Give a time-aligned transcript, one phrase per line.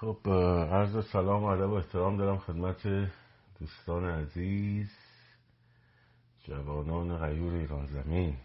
[0.00, 0.18] خب
[0.72, 3.10] عرض سلام و ادب و احترام دارم خدمت
[3.60, 4.90] دوستان عزیز
[6.44, 8.36] جوانان غیور ایران زمین.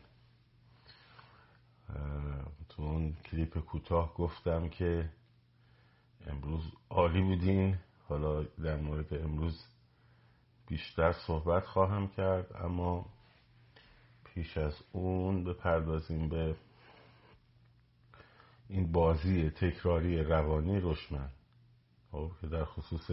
[2.69, 5.09] تو اون کلیپ کوتاه گفتم که
[6.27, 7.77] امروز عالی بودین.
[8.07, 9.65] حالا در مورد امروز
[10.67, 13.05] بیشتر صحبت خواهم کرد اما
[14.23, 16.55] پیش از اون بپردازیم به
[18.69, 21.29] این بازی تکراری روانی رشمن.
[22.13, 23.11] خب که در خصوص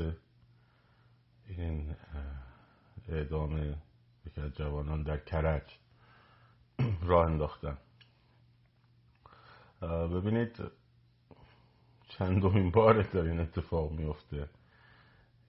[1.49, 1.97] این
[3.09, 3.77] اعدام
[4.27, 5.63] یکی از جوانان در کرج
[7.03, 7.79] راه انداختن.
[9.83, 10.63] ببینید
[12.09, 14.49] چندمین بار داره این اتفاق میفته.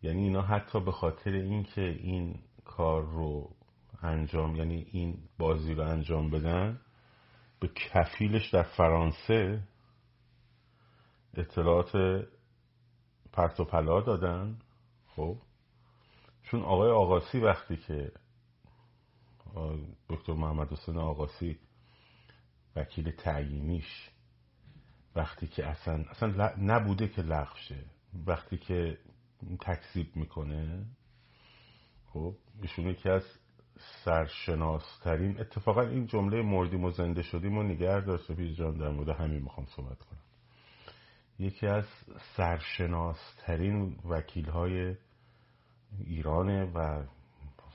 [0.01, 3.55] یعنی اینا حتی به خاطر اینکه این کار رو
[4.01, 6.81] انجام یعنی این بازی رو انجام بدن
[7.59, 9.63] به کفیلش در فرانسه
[11.33, 11.91] اطلاعات
[13.33, 14.59] پرت و پلا دادن.
[15.15, 15.37] خب.
[16.43, 18.11] چون آقای آقاسی وقتی که
[20.09, 21.59] دکتر محمد حسین آقاسی
[22.75, 24.09] وکیل تعیینیش
[25.15, 27.85] وقتی که اصلا اصلا نبوده که لغو شه.
[28.27, 28.97] وقتی که
[29.61, 30.85] تکذیب می‌کنه
[32.13, 33.23] خب ایشون یکی از
[34.05, 39.09] سرشناسترین اتفاقا این جمله مردیم و زنده شدیم و نگه داشته پیش جان در مورد
[39.09, 40.30] همین می‌خوام صحبت کنم.
[41.41, 41.85] یکی از
[42.37, 44.95] سرشناسترین وکیل های
[45.99, 47.03] ایرانه و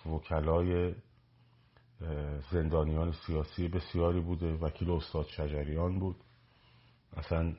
[0.06, 0.94] وکلای
[2.50, 6.16] زندانیان سیاسی بسیاری بوده وکیل استاد شجریان بود.
[7.16, 7.56] اصلا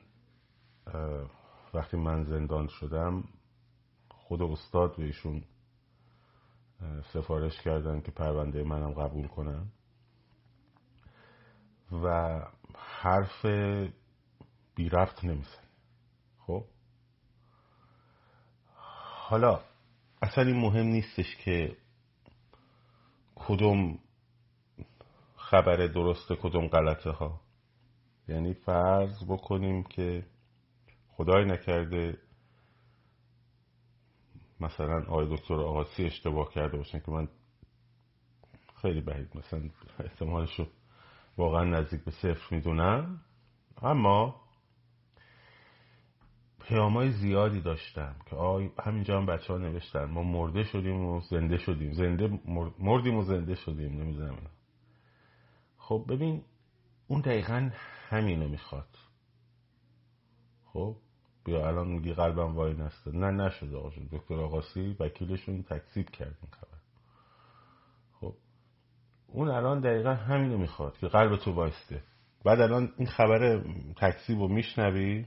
[1.74, 3.24] وقتی من زندان شدم
[4.08, 5.44] خود استاد به ایشون
[7.12, 9.66] سفارش کردن که پرونده منم قبول کنن
[11.92, 12.40] و
[12.76, 13.46] حرف
[14.74, 15.68] بی رفت نمیزن
[16.48, 16.64] خب
[19.28, 19.60] حالا
[20.22, 21.76] اصلا این مهم نیستش که
[23.34, 23.98] کدوم
[25.36, 27.40] خبر درسته کدوم غلطه ها.
[28.28, 30.26] یعنی فرض بکنیم که
[31.08, 32.18] خدای نکرده
[34.60, 37.28] مثلا آقای دکتر آقاسی اشتباه کرده باشن که من
[38.82, 40.66] خیلی بعید مثلا احتمالش رو
[41.38, 43.20] واقعا نزدیک به صفر می‌دونم.
[43.82, 44.47] اما
[46.68, 50.04] پیامای زیادی داشتم که آی همینجا هم بچه ها نوشتن.
[50.04, 51.92] ما مرده شدیم و زنده شدیم.
[51.92, 52.40] زنده
[52.78, 54.36] مردیم و زنده شدیم نمی‌دونم
[55.78, 56.42] خب ببین
[57.06, 57.70] اون دقیقا
[58.08, 58.88] همینو می‌خواد.
[60.64, 60.96] خب؟
[61.44, 66.50] بیا الان میگی قلبم وای نسته نه نشده آقا دکتر آقاسی وکیلشون تکذیب کرد این
[66.50, 66.78] خبر.
[68.20, 68.34] خب؟
[69.26, 72.02] اون الان دقیقا همینو می‌خواد که قلب تو وایسته.
[72.44, 73.64] بعد الان این خبر
[73.96, 75.26] تکذیب رو میشنوی؟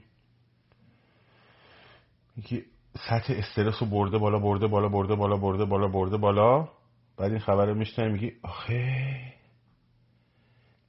[2.43, 2.65] که
[3.09, 6.69] سطح استرس رو برده بالا برده بالا برده بالا برده بالا برده بالا.
[7.17, 9.33] بعد این خبر رو میشنوی میگی آخه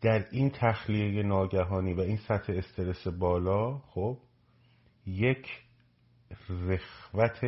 [0.00, 4.18] در این تخلیه ناگهانی و این سطح استرس بالا خب
[5.06, 5.46] یک
[6.48, 7.40] رخوت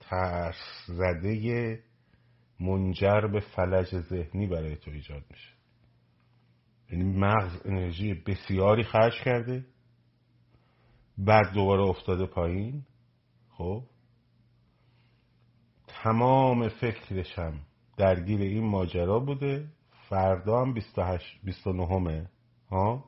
[0.00, 1.82] ترس زده
[2.60, 5.48] منجر به فلج ذهنی برای تو ایجاد میشه.
[6.90, 9.64] یعنی مغز انرژی بسیاری خرج کرده.
[11.18, 12.86] بعد دوباره افتاده پایین
[13.50, 13.82] خب؟
[15.86, 17.60] تمام فکرشم
[17.96, 19.68] درگیر این ماجرا بوده.
[20.08, 22.30] فردا هم 28 29
[22.70, 23.04] ها؟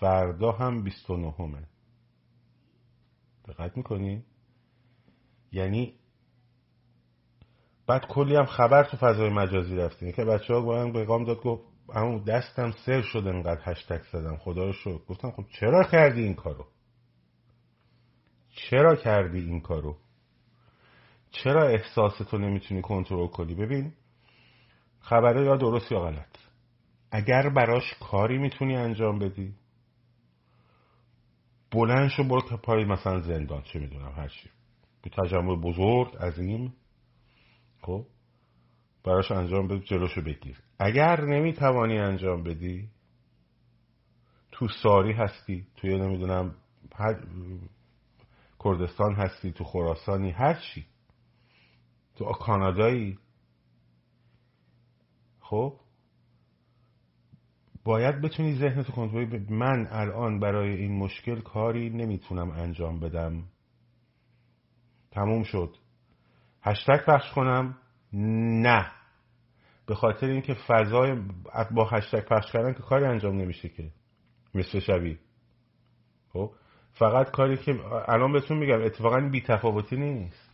[0.00, 1.68] فردا هم 29
[3.48, 4.24] دقت می‌کنی؟
[5.52, 5.94] یعنی
[7.86, 11.71] بعد کلی هم خبر تو فضای مجازی رفتیم که بچه ها باید پیغام داد گفت
[11.88, 16.34] اما دستم سر شد انقدر هشتک زدم خدا رو شد گفتم خب چرا کردی این
[16.34, 16.66] کارو؟
[18.50, 19.96] چرا کردی این کارو؟
[21.30, 23.92] چرا احساستو نمی‌تونی کنترل کنی؟ ببین
[25.00, 26.36] خبره یا درست یا غلط.
[27.10, 29.54] اگر براش کاری می‌تونی انجام بدی
[31.70, 34.50] بلند شو برو که پای مثلا زندان چه می‌دونم هرچی
[35.02, 36.74] به تجمع بزرگ عظیم
[37.82, 38.06] خب
[39.04, 40.62] براش انجام بده جلوشو بگیر.
[40.84, 42.88] اگر نمی‌توانی انجام بدی
[44.52, 46.54] تو ساری هستی توی نمی‌دونم
[48.64, 50.86] کردستان هستی تو خراسانی هر چی.
[52.16, 53.18] تو کانادایی.
[55.40, 55.78] خب؟
[57.84, 63.44] باید بتونی ذهنتو کنترل من الان برای این مشکل کاری نمی‌تونم انجام بدم.
[65.10, 65.76] تموم شد.
[66.62, 67.78] هشتک پخش کنم.
[68.62, 69.01] نه.
[69.92, 71.16] به خاطر اینکه فضای
[71.70, 73.90] با هشتگ پخش کردن که کاری انجام نمیشه که.
[74.54, 75.18] مثل شبی
[76.32, 76.50] خب؟
[76.92, 80.50] فقط کاری که الان بهتون میگم اتفاقا بی تفاوتی نیست.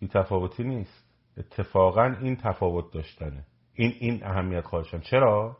[0.00, 1.04] بی تفاوتی نیست.
[1.36, 3.46] اتفاقا این تفاوت داشتنه.
[3.74, 5.56] این این اهمیت خواهشن چرا؟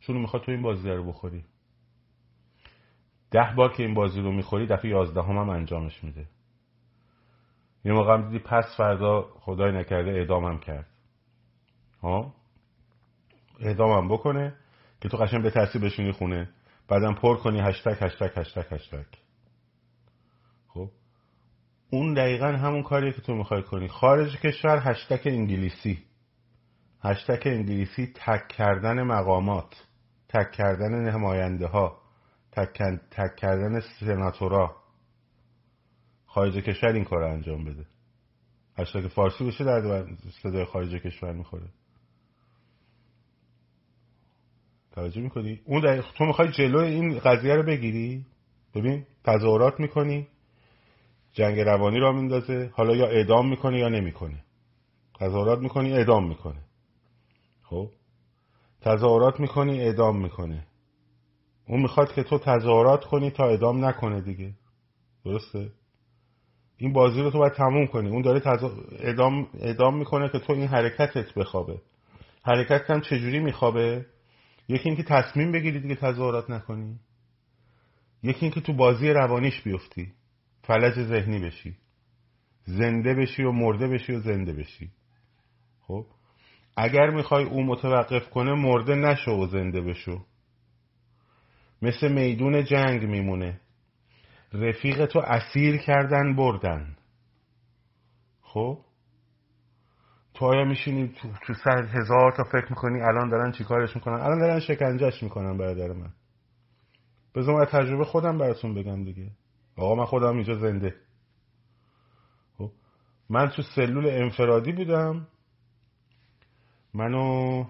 [0.00, 1.44] چون می‌خواد تو این بازی رو بخوری.
[3.30, 6.28] ده بار که این بازی رو می‌خوری دفعه یازده هم, هم انجامش میده.
[7.84, 10.91] یه موقع هم دیدی پس فردا خدای نکرده اعدامم کرد.
[12.02, 12.34] ها
[13.60, 14.54] اعدامم بکنه
[15.00, 16.48] که تو قشن به ترسی بشینی خونه
[16.88, 19.06] بعدم پر کنی هشتک هشتک هشتک هشتک
[20.68, 20.90] خب؟
[21.90, 23.88] اون دقیقا همون کاریه که تو می‌خوای کنی.
[23.88, 26.04] خارج کشور هشتک انگلیسی.
[27.02, 29.86] هشتک انگلیسی تک کردن مقامات
[30.28, 32.02] تک کردن نماینده ها
[32.52, 32.78] تک,
[33.10, 34.76] تک کردن سناتورا.
[36.26, 37.86] خارج کشور این کار انجام بده.
[38.78, 40.06] هشتگ فارسی بشه در
[40.42, 41.68] صدای خارج کشور می‌خوره.
[44.92, 46.02] توجه می‌کنی؟ اون در...
[46.02, 48.26] تو می‌خوای جلو این قضیه رو بگیری؟
[48.74, 50.26] ببین تظاهرات می‌کنی
[51.32, 54.44] جنگ روانی را میندازه حالا یا اعدام می‌کنه یا نمی‌کنه
[55.20, 56.60] تظاهرات می‌کنی اعدام می‌کنه
[57.62, 57.88] خب؟
[58.80, 60.66] تظاهرات می‌کنی اعدام می‌کنه
[61.68, 64.52] اون می‌خواد که تو تظاهرات کنی تا اعدام نکنه دیگه.
[65.24, 65.70] درسته؟
[66.76, 68.10] این بازی رو تو باید تموم کنی.
[68.10, 68.64] اون داره تز...
[68.98, 71.80] ادام, ادام می‌کنه که تو این حرکتت بخوابه.
[72.42, 74.06] حرکت هم چجوری میخوابه؟
[74.68, 76.98] یکی اینکه تصمیم بگیری دیگه تظاهرات نکنی.
[78.22, 80.12] یکی اینکه تو بازی روانیش بیفتی.
[80.62, 81.76] فلج ذهنی بشی.
[82.64, 84.90] زنده بشی و مرده بشی و زنده بشی.
[85.80, 86.06] خب؟
[86.76, 90.24] اگر می‌خوای او متوقف کنه مرده نشو و زنده بشو.
[91.82, 93.60] مثل میدون جنگ میمونه.
[94.52, 96.96] رفیق تو اسیر کردن بردن.
[98.42, 98.78] خب؟
[100.46, 104.60] آیا میشینی تو, تو سر هزار تا فکر می‌کنی الان دارن چیکارش می‌کنن؟ الان دارن
[104.60, 106.12] شکنجهش می‌کنن برادر من.
[107.34, 109.30] بذار من تجربه خودم براتون بگم دیگه.
[109.76, 110.94] آقا من خودم اینجا زنده.
[112.58, 112.70] خب
[113.30, 115.26] من تو سلول انفرادی بودم.
[116.94, 117.64] منو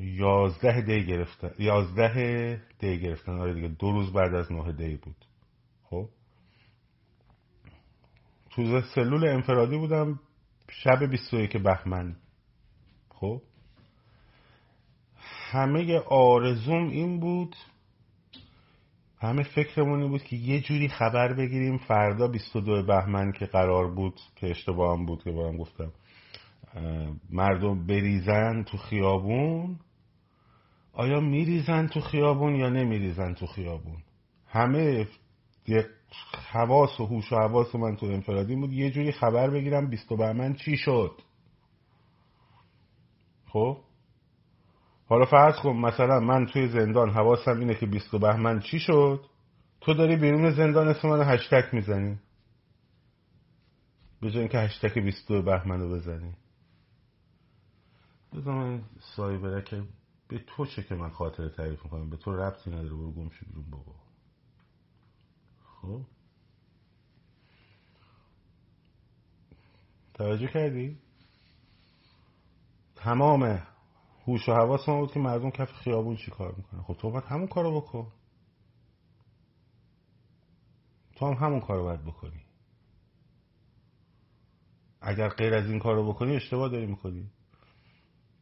[0.00, 3.38] یازده دی گرفتن یازده دی گرفتن.
[3.38, 5.24] آره دیگه دو روز بعد از نه دی بود.
[5.82, 6.08] خب
[8.50, 10.20] تو سلول انفرادی بودم.
[10.70, 12.16] شب 21 بهمن.
[13.08, 13.42] خب؟
[15.50, 17.56] همه آرزوم این بود
[19.20, 24.50] همه فکرمون بود که یه جوری خبر بگیریم فردا 22 بهمن که قرار بود که
[24.50, 25.92] اشتباه بود که بارم گفتم
[27.30, 29.78] مردم بریزن تو خیابون.
[30.92, 33.96] آیا میریزن تو خیابون یا نمیریزن تو خیابون؟
[34.48, 35.06] همه
[36.50, 38.72] حواس و هوش و حواس من تو انفرادی بود.
[38.72, 41.22] یه جوری خبر بگیرم بیست بهمن چی شد.
[43.46, 43.78] خب؟
[45.08, 49.20] حالا فرض کن مثلا من توی زندان حواسم اینه که بیست بهمن چی شد؟
[49.80, 52.18] تو داری بیرون زندان اسم من هشتک می‌زنی.
[54.20, 56.34] به جای اینکه هشتک بیست بهمن رو بزنی.
[58.32, 58.82] بذار من
[59.16, 59.82] سایبره که
[60.28, 62.10] به تو چه که من خاطر تعریف می‌کنم.
[62.10, 62.88] به تو ربطی نداره.
[62.88, 64.07] برو گم بیرون بابا.
[65.88, 66.04] خب.
[70.14, 70.98] توجه کردی؟
[72.96, 73.62] تمام
[74.26, 77.24] هوش و حواس ما بود که مردم کف خیابون چی کار می‌کنه خب تو باید
[77.24, 78.12] همون کارو بکن.
[81.16, 82.44] تو هم همون کارو باید بکنی.
[85.00, 87.30] اگر غیر از این کارو بکنی اشتباه داری می‌کنی.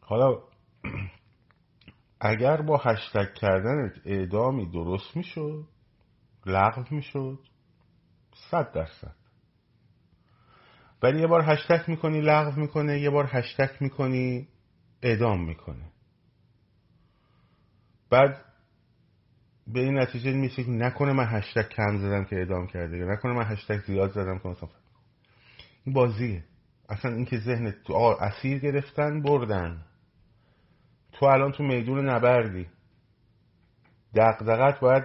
[0.00, 0.42] حالا
[2.20, 5.75] اگر با هشتگ کردن اعدامی درست می‌شد
[6.46, 7.38] لغو می‌شد.
[8.50, 9.14] صد درصد.
[11.02, 13.00] ولی یه بار هشتگ می‌کنی لغو می‌کنه.
[13.00, 14.48] یه بار هشتگ می‌کنی
[15.02, 15.92] اعدام می‌کنه.
[18.10, 18.44] بعد
[19.66, 23.44] به این نتیجه میشه که نکنه من هشتگ کم زدم که اعدام کرده نکنه من
[23.44, 24.68] هشتگ زیاد زدم که مثلا
[25.84, 26.44] این بازیه.
[26.88, 29.84] اصلا اینکه ذهن تو اسیر گرفتن بردن.
[31.12, 32.66] تو الان تو میدون نبردی.
[34.14, 35.04] دقدقت باید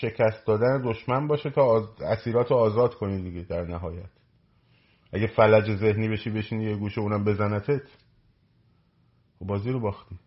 [0.00, 4.10] شکست دادن دشمن باشه تا اسیرات رو آزاد کنی دیگه در نهایت.
[5.12, 7.82] اگه فلج ذهنی بشی بشینی یه گوشه اونم بزنتت.
[9.38, 10.18] خب بازی رو باختی.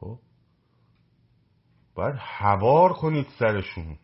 [0.00, 0.18] خب؟
[1.94, 3.98] باید هوار کنید سرشون.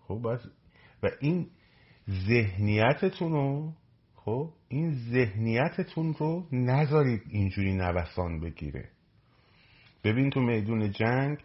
[0.00, 0.40] خب باید
[1.02, 1.50] و این
[2.10, 3.72] ذهنیتتون رو
[4.14, 8.90] خب؟ این ذهنیتتون رو نذارید اینجوری نوسان بگیره.
[10.08, 11.38] ببین تو میدون جنگ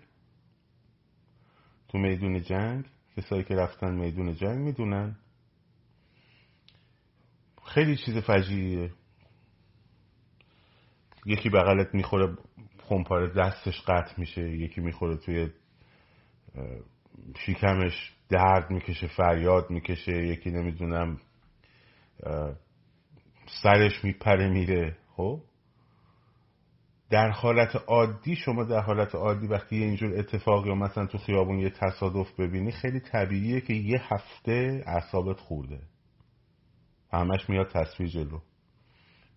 [1.87, 2.85] تو میدون جنگ
[3.17, 5.15] کسایی که رفتن میدون جنگ می‌دونن.
[7.65, 8.91] خیلی چیز فجیعیه.
[11.25, 12.37] یکی بغلت می‌خوره
[12.83, 15.49] خمپاره دستش قطع میشه یکی می‌خوره توی
[17.45, 21.19] شیکمش درد می‌کشه فریاد می‌کشه یکی نمی‌دونم
[23.63, 24.97] سرش میپره میره.
[25.15, 25.41] خب؟
[27.13, 31.59] در حالت عادی شما در حالت عادی وقتی یه اینجور اتفاقی یا مثلا تو خیابون
[31.59, 35.79] یه تصادف ببینی خیلی طبیعیه که یه هفته اعصابت خورده.
[37.11, 38.39] همش میاد تصویر جلو.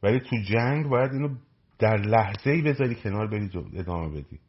[0.03, 1.37] ولی تو جنگ باید اینو
[1.79, 4.41] در لحظه ای بذاری کنار بری ادامه بدی.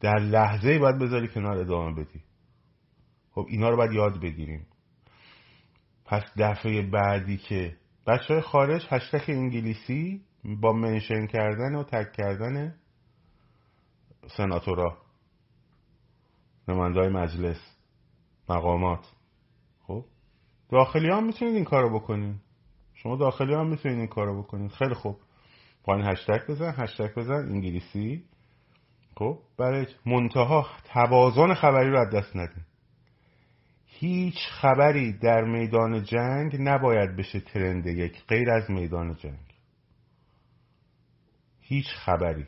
[0.00, 2.22] در لحظه ای باید بذاری کنار ادامه بدی.
[3.30, 4.66] خب اینا رو باید یاد بگیریم.
[6.04, 7.76] پس دفعه بعدی که
[8.06, 12.74] بچه های خارج هشتک انگلیسی با منشن کردن و تک کردن
[14.36, 14.98] سناتورا.
[16.68, 17.58] نمانده های مجلس
[18.48, 19.12] مقامات.
[19.86, 20.04] خب؟
[20.70, 22.40] داخلی هم می‌تونید این کارو بکنین.
[22.94, 24.68] شما داخلی هم می‌تونید این کارو بکنین.
[24.68, 25.20] خیلی خوب.
[25.84, 28.24] پایین هشتک بزن هشتک بزن انگلیسی.
[29.16, 32.64] خب؟ برای منتها توازن خبری رو از دست ندین.
[33.86, 39.45] هیچ خبری در میدان جنگ نباید بشه ترند یک غیر از میدان جنگ.
[41.68, 42.46] هیچ خبری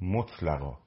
[0.00, 0.78] مطلقا.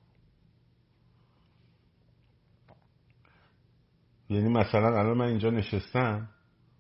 [4.30, 6.30] یعنی مثلا الان من اینجا نشستم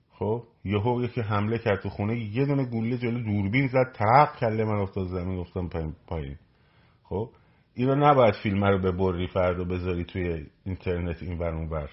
[0.09, 4.63] خب یهو یکی حمله کرد تو خونه یه دونه گوله جلو دوربین زد ترق کله
[4.65, 6.37] من افتاد زمین گفتم پایین
[7.03, 7.29] خب
[7.73, 11.87] اینو نباید فیلم رو ببری فردا بذاری توی اینترنت این ور اون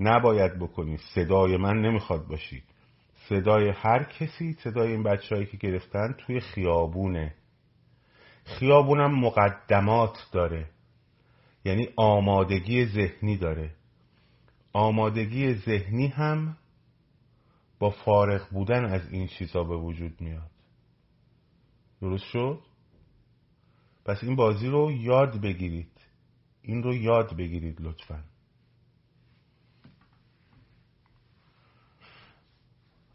[0.00, 0.96] نباید بکنی.
[1.14, 2.62] صدای من نمی‌خواد باشی.
[3.30, 7.34] صدای هر کسی صدای این بچههایی که گرفتن توی خیابونه.
[8.44, 10.70] خیابونم مقدمات داره.
[11.64, 13.74] یعنی آمادگی ذهنی داره.
[14.72, 16.56] آمادگی ذهنی هم
[17.78, 20.50] با فارغ بودن از این چیزا به وجود میاد.
[22.00, 22.58] درست شد؟
[24.04, 26.00] پس این بازی رو یاد بگیرید.
[26.62, 28.24] این رو یاد بگیرید لطفا.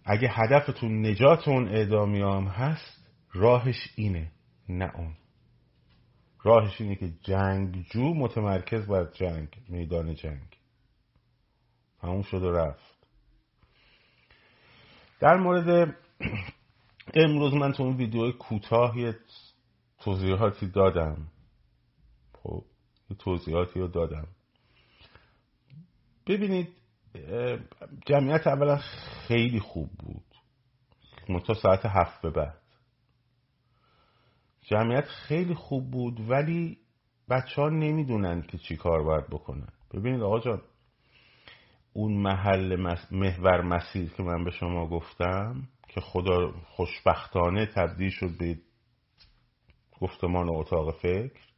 [0.05, 4.31] اگه هدفتون نجات اون اعدامیام هست راهش اینه
[4.69, 5.15] نه اون.
[6.43, 10.57] راهش اینه که جنگجو متمرکز بر جنگ میدان جنگ.
[12.01, 13.07] همون شد و رفت.
[15.19, 15.97] در مورد
[17.24, 19.15] امروز من تو اون ویدیو کوتاه یه
[20.00, 21.27] توضیحاتی دادم.
[22.33, 22.63] خب
[23.09, 24.27] یه توضیحاتی رو دادم.
[26.27, 26.84] ببینید
[28.05, 28.77] جمعیت اولا
[29.27, 30.25] خیلی خوب بود.
[31.48, 32.62] تا ساعت هفت به بعد.
[34.62, 36.77] جمعیت خیلی خوب بود ولی
[37.29, 39.69] بچه ها نمی‌دونن که چی کار باید بکنن.
[39.93, 40.62] ببینید آقا جان
[41.93, 42.75] اون محل
[43.12, 48.57] محور مسیر که من به شما گفتم که خدا خوشبختانه تبدیل شد به
[50.01, 51.54] گفتمان اتاق فکر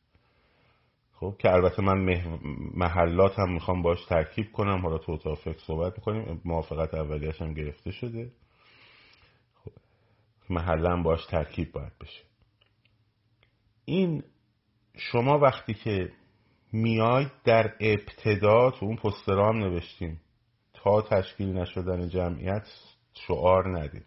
[1.20, 1.98] خب که البته من
[2.74, 4.82] محلات هم می‌خوام باش ترکیب کنم.
[4.82, 6.42] حالا تو اتاق فکر صحبت می‌کنیم.
[6.46, 8.32] موافقت اولیش هم گرفته شده.
[9.56, 9.72] خب.
[10.50, 12.24] محله هم باش ترکیب باید بشه.
[13.86, 14.24] این
[14.98, 16.12] شما وقتی که
[16.74, 20.22] میاید در ابتدا تو اون پسترام نوشتیم
[20.74, 22.68] تا تشکیل نشدن جمعیت
[23.14, 24.06] شعار ندید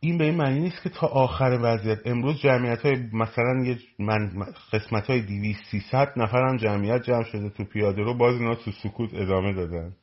[0.00, 1.98] این به این معنی نیست که تا آخر وضعیت.
[2.04, 7.50] امروز جمعیت های مثلا یه من قسمت های دیویس سیصد نفر هم جمعیت جمع شده
[7.50, 8.14] تو پیاده رو.
[8.14, 9.96] باز اینا تو سکوت ادامه دادن.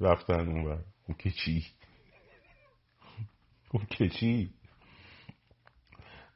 [0.00, 0.78] رفتن اون بر
[1.08, 1.66] او که چی؟
[3.70, 4.50] او که چی؟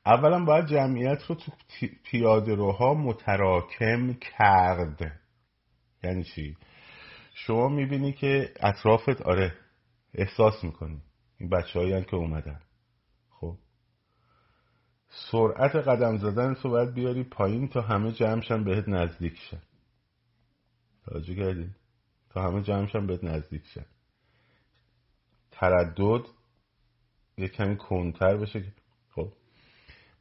[0.07, 1.53] اولا باید جمعیت رو تو
[2.05, 5.21] پیاده روها متراکم کرد.
[6.05, 6.57] یعنی چی؟
[7.35, 9.55] شما می‌بینی که اطرافت آره
[10.15, 11.03] احساس می‌کنی.
[11.41, 12.61] این بچه هایی که اومدن.
[13.31, 13.57] خب.
[15.09, 19.63] سرعت قدم زدن تو باید بیاری پایین تا همه جمعشن بهت نزدیک شن.
[21.05, 21.71] توجه کردی
[22.31, 23.87] تا همه جمعشن بهت نزدیک شن.
[25.51, 26.27] تردد
[27.39, 28.73] یه کمی کنتر بشه
[29.11, 29.33] خب.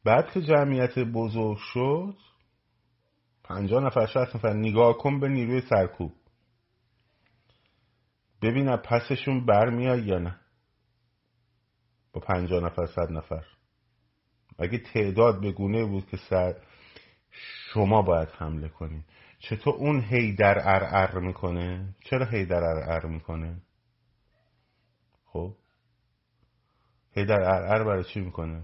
[0.04, 2.16] بعد که جمعیت بزرگ شد
[3.44, 6.12] پنجاه نفر شهست نفر نگاه کن به نیروی سرکوب.
[8.42, 10.40] ببین پسشون برمیاد یا نه.
[12.12, 13.44] با پنجاه نفر صد نفر.
[14.58, 16.54] اگه تعداد به گونه بود که سر
[17.72, 19.04] شما باید حمله کنید
[19.38, 20.58] چطور اون هی در
[20.92, 23.62] ار می‌کنه؟ چرا هی در ار می‌کنه؟
[25.24, 25.56] خب؟
[27.12, 28.62] هی در ار برای چی می‌کنه؟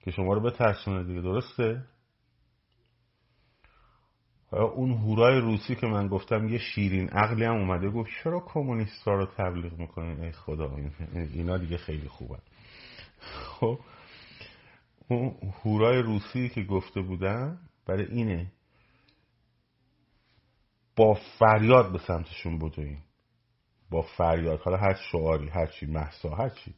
[0.00, 1.84] که شما رو بترسونه دیگه درسته؟
[4.56, 9.26] اون هورای روسی که من گفتم یه شیرین عقلی هم اومده گفت چرا کمونیست رو
[9.26, 10.76] تبلیغ می‌کنین؟ ای خدا
[11.14, 12.38] اینا دیگه خیلی خوبه
[13.20, 13.78] خب
[15.08, 18.52] اون هورای روسی که گفته بودم برای اینه
[20.96, 22.98] با فریاد به سمتشون بدوین.
[23.90, 24.60] با فریاد.
[24.60, 26.74] حالا هر شعاری هر چی محسا هر چی.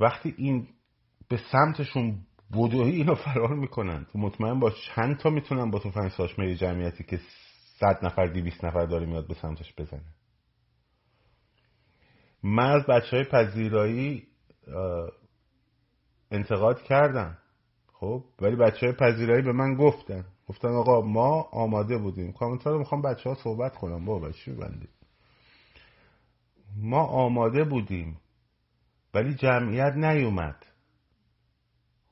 [0.00, 0.68] وقتی این
[1.28, 4.06] به سمتشون بدوی اینا فرار می‌کنن.
[4.12, 7.20] تو مطمئن با چند تا می‌تونن با تو ساشمه جمعیتی که
[7.78, 10.14] صد نفر دیویست نفر داره میاد به سمتش بزنه.
[12.42, 14.26] من از بچه های پذیرایی
[16.30, 17.38] انتقاد کردم
[17.92, 20.24] خب ولی بچه های پذیرایی به من گفتن.
[20.48, 22.32] گفتن آقا ما آماده بودیم.
[22.32, 24.04] کامنتار رو می‌خوام بچه ها صحبت کنم.
[24.04, 24.88] بابا چی بندی
[26.76, 28.20] ما آماده بودیم
[29.14, 30.66] ولی جمعیت نیومد.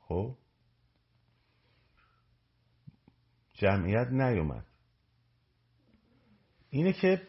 [0.09, 0.35] خب؟
[3.55, 4.67] جمعیت نیومد.
[6.71, 7.23] اینه که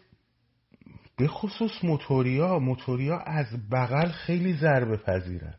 [1.17, 5.55] به خصوص موتوریا موتوریا از بغل خیلی ضربه پذیرن.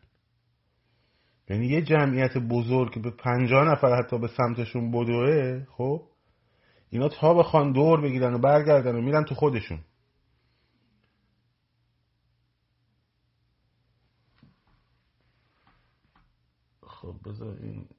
[1.49, 6.07] یعنی یه جمعیت بزرگ به پنجاه نفر حتی به سمتشون بدوه خب؟
[6.89, 9.79] اینا تا بخوان دور بگیرن و برگردن و میرن تو خودشون.
[17.01, 17.89] خب بذار این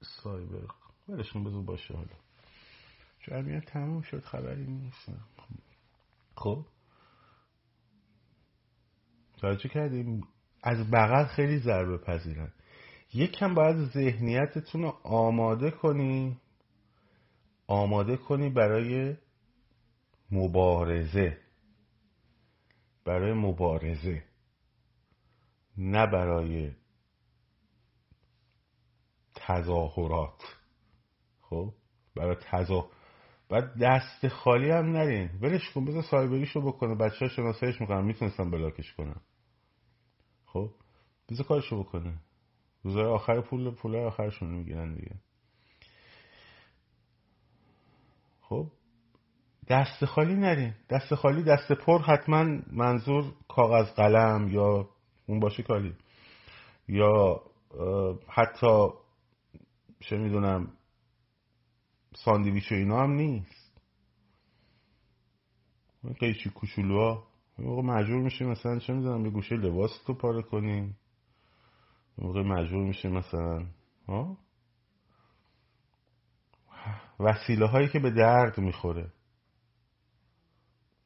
[0.00, 0.66] سایبر
[1.08, 2.16] ولشون بذار باشه حالا.
[3.20, 5.10] جمعیت تموم شد خبری نیست.
[6.36, 6.66] خب.
[9.36, 10.28] توجه کردیم؟
[10.62, 12.52] از بغل خیلی ضربه پذیرن.
[13.14, 16.40] یکم باید ذهنیتتون رو آماده کنی.
[17.66, 19.16] آماده کنی برای
[20.30, 21.38] مبارزه.
[23.04, 24.24] برای مبارزه
[25.78, 26.72] نه برای
[29.34, 30.42] تظاهرات.
[31.40, 31.74] خب؟
[32.16, 32.88] برای تظاهر.
[33.48, 35.30] بعد دست خالی هم نرین.
[35.40, 36.94] ولش کن بذار سایبریشو بکنه.
[36.94, 38.04] بچه ها شناسایش می‌کنن.
[38.04, 39.20] می‌تونستم بلاکش کنم
[40.46, 40.70] خب؟
[41.28, 42.20] بذار کارشو بکنه.
[42.82, 45.14] روزای آخر پول پول آخرشون می‌گیرن دیگه.
[48.40, 48.70] خب؟
[49.72, 50.74] دست خالی نرین.
[50.90, 54.88] دست خالی دست پر حتما منظور کاغذ قلم یا
[55.26, 55.94] اون باشه کالی.
[56.88, 57.42] یا
[58.28, 58.88] حتی
[60.00, 60.72] چه می‌دونم
[62.14, 63.80] ساندویچ و اینا هم نیست.
[66.20, 67.26] قیچی کوچولوها.
[67.58, 70.98] موقع مجبور میشیم مثلا چه می‌دونم یه گوشه لباس تو پاره کنیم.
[72.18, 73.66] موقع مجبور میشیم مثلا
[74.08, 74.38] ها؟
[77.20, 79.12] وسیله هایی که به درد می‌خوره.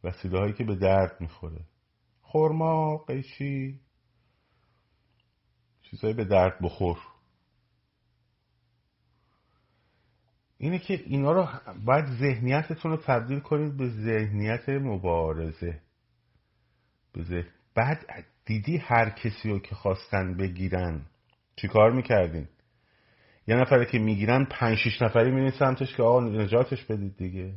[0.04, 1.60] وسیله هایی که به درد می‌خوره.
[2.20, 3.80] خورما قیچی
[5.82, 6.98] چیزهایی به درد بخور.
[10.58, 11.48] اینه که اینا رو
[11.84, 15.80] باید ذهنیتتون رو تبدیل کنید به ذهنیت مبارزه.
[17.12, 21.06] به بعد دیدی هر کسی رو که خواستن بگیرن.
[21.56, 22.48] چیکار می‌کردین؟
[23.46, 27.54] یه نفره که می‌گیرن پنج شیش نفری میرین سمتش که آقا نجاتش بدید دیگه.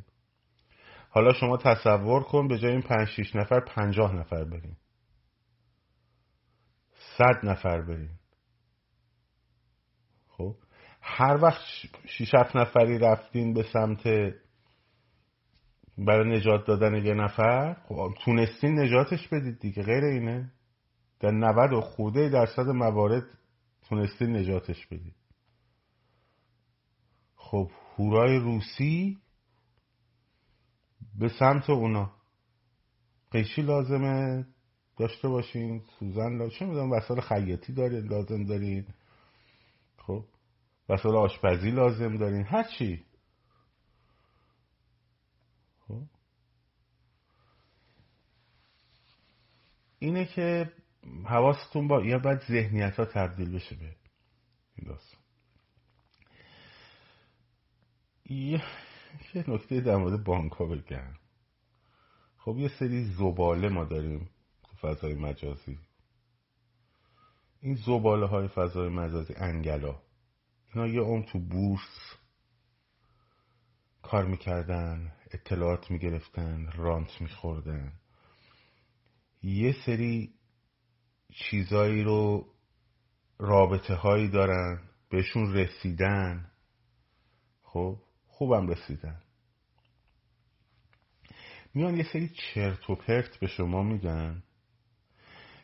[1.09, 4.75] حالا شما تصور کن به جای این پنج شیش نفر پنجاه نفر برین
[7.17, 8.09] صد نفر برین
[10.27, 10.55] خب؟
[11.01, 11.61] هر وقت
[12.05, 14.03] شیش هفت نفری رفتین به سمت
[15.97, 20.51] برای نجات دادن یه نفر خب تونستین نجاتش بدید دیگه غیر اینه.
[21.19, 23.23] در 90 و خوده درصد موارد
[23.89, 25.15] تونستین نجاتش بدید.
[27.35, 29.17] خب هورای روسی
[31.19, 32.11] به سمت اونا.
[33.31, 34.47] قیشی لازمه.
[34.97, 35.83] داشته باشین.
[35.99, 38.87] سوزن لازم می‌دونم وسایل خیاطی دارین لازم دارین.
[39.97, 40.25] خب.
[40.89, 42.43] وسایل آشپزی لازم دارین.
[42.43, 43.05] هر چی.
[45.87, 46.01] خب.
[49.99, 50.73] اینه که
[51.25, 53.95] حواستون با یا باید ذهنیت ها تبدیل بشه به
[54.75, 55.19] این داستان.
[59.35, 61.13] یه نکته در مورد بانک ها بگم.
[62.37, 64.29] خب یه سری زباله ما داریم
[64.63, 65.79] تو فضای مجازی.
[67.61, 70.01] این زباله های فضای مجازی انگلا
[70.73, 72.15] اینا یه عمر تو بورس
[74.01, 77.93] کار می‌کردن اطلاعات می‌گرفتن رانت میخوردن.
[79.43, 80.33] یه سری
[81.33, 82.47] چیزایی رو
[83.37, 86.51] رابطه هایی دارن بهشون رسیدن.
[87.63, 87.97] خب؟
[88.39, 89.21] خوبم رسیدن.
[91.73, 94.43] میان یه سری چرت و پرت به شما میدن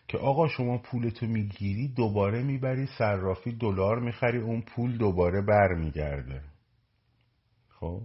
[0.08, 6.42] که آقا شما پولتو می‌گیری دوباره می‌بری صرافی دلار می‌خری اون پول دوباره برمیگرده.
[7.70, 8.02] خب؟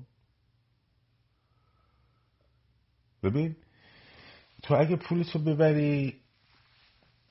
[3.22, 3.56] ببین
[4.62, 6.20] تو اگه پولتو ببری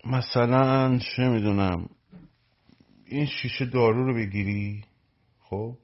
[0.05, 1.89] مثلا چه می‌دونم
[3.05, 4.85] این شیشه دارو رو بگیری
[5.39, 5.77] خب؟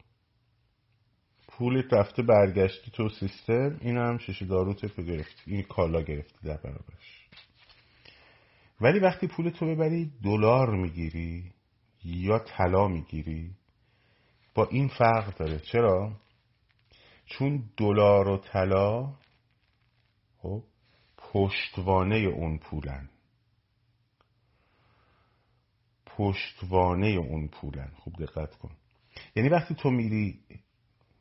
[1.57, 5.51] پول رفته برگشتی تو سیستم این هم شیشه دارو تو گرفتی.
[5.51, 7.27] این کالا گرفتی در برابرش.
[8.81, 11.51] ولی وقتی پول تو ببری دلار می‌گیری
[12.03, 13.51] یا طلا می‌گیری.
[14.55, 15.59] با این فرق داره.
[15.59, 16.13] چرا؟
[17.25, 19.13] چون دلار و طلا
[20.37, 20.63] خب
[21.17, 23.09] پشتوانه اون پولن.
[26.05, 27.91] پشتوانه اون پولن.
[27.95, 28.71] خوب دقت کن.
[29.35, 30.39] یعنی وقتی تو میری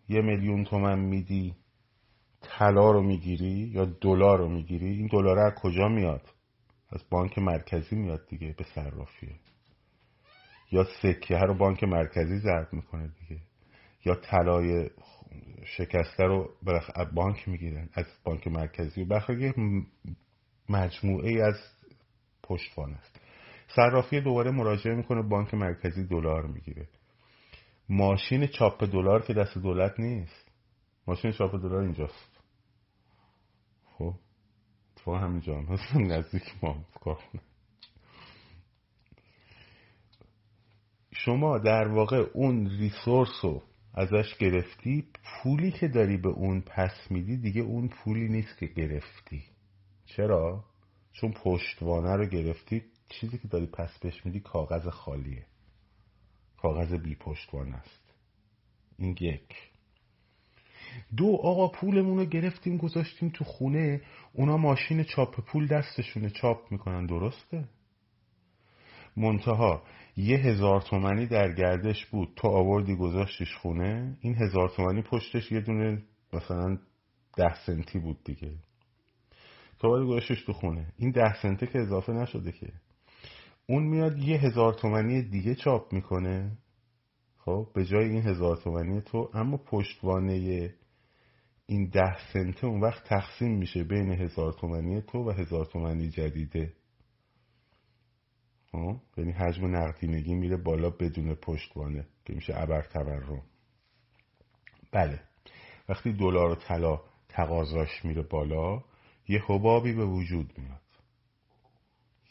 [0.08, 1.54] یه میلیون تومن میدی
[2.42, 6.22] طلا رو می‌گیری یا دلار رو می‌گیری این دلار از کجا میاد؟
[6.90, 9.34] از بانک مرکزی میاد دیگه به صرافیه.
[10.72, 13.40] یا سکه رو بانک مرکزی ضرب می‌کنه دیگه.
[14.04, 14.90] یا طلای
[15.76, 16.50] شکسته رو
[16.94, 19.02] از بانک می‌گیرن از بانک مرکزی.
[19.02, 19.54] و بخیر
[20.68, 21.56] مجموعه ای از
[22.42, 23.20] پشتوان است.
[23.76, 26.88] صرافی دوباره مراجعه می‌کنه بانک مرکزی دلار می‌گیره.
[27.88, 30.50] ماشین چاپ دلار که دست دولت نیست.
[31.06, 32.40] ماشین چاپ دلار اینجاست.
[33.84, 34.14] خب
[34.96, 37.18] تو همینجا هم نزدیک ما کار
[41.12, 43.62] شما در واقع اون ریسورس رو
[43.94, 49.42] ازش گرفتی پولی که داری به اون پس میدی دیگه اون پولی نیست که گرفتی.
[50.06, 50.64] چرا؟
[51.12, 55.46] چون پشتوانه رو گرفتی چیزی که داری پس بهش میدی کاغذ خالیه.
[56.64, 58.14] کاغذ بی پشتوانه است.
[58.98, 59.54] این یک.
[61.16, 64.02] دو آقا پولمون رو گرفتیم گذاشتیم تو خونه.
[64.32, 66.30] اونا ماشین چاپ پول دستشونه.
[66.30, 67.06] چاپ می‌کنن.
[67.06, 67.68] درسته؟
[69.16, 69.82] منتها
[70.16, 72.32] یه هزار تومنی در گردش بود.
[72.36, 74.16] تو آوردی گذاشتش خونه.
[74.20, 76.78] این هزار تومنی پشتش یه دونه مثلا
[77.36, 78.52] ده سنتی بود دیگه.
[79.78, 80.92] تو آوردی گذاشتش تو خونه.
[80.98, 82.72] این ده سنته که اضافه نشده که.
[83.66, 86.58] اون میاد یه هزار تومنی دیگه چاپ می‌کنه.
[87.38, 90.70] خب به جای این هزار تومنی تو اما پشتوانه
[91.66, 96.72] این ده سنته اون وقت تقسیم میشه بین هزار تومنی تو و هزار تومنی جدیده.
[98.72, 103.42] خب؟ یعنی حجم نقدینگی میره بالا بدون پشتوانه که میشه ابر تورم.
[104.92, 105.20] بله
[105.88, 108.84] وقتی دلار و طلا تقاضاش میره بالا
[109.28, 110.83] یه حبابی به وجود میاد.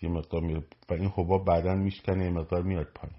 [0.03, 3.17] یه مقدار میره و این حباب بعدا میشکنه یه مقدار میاد پایین.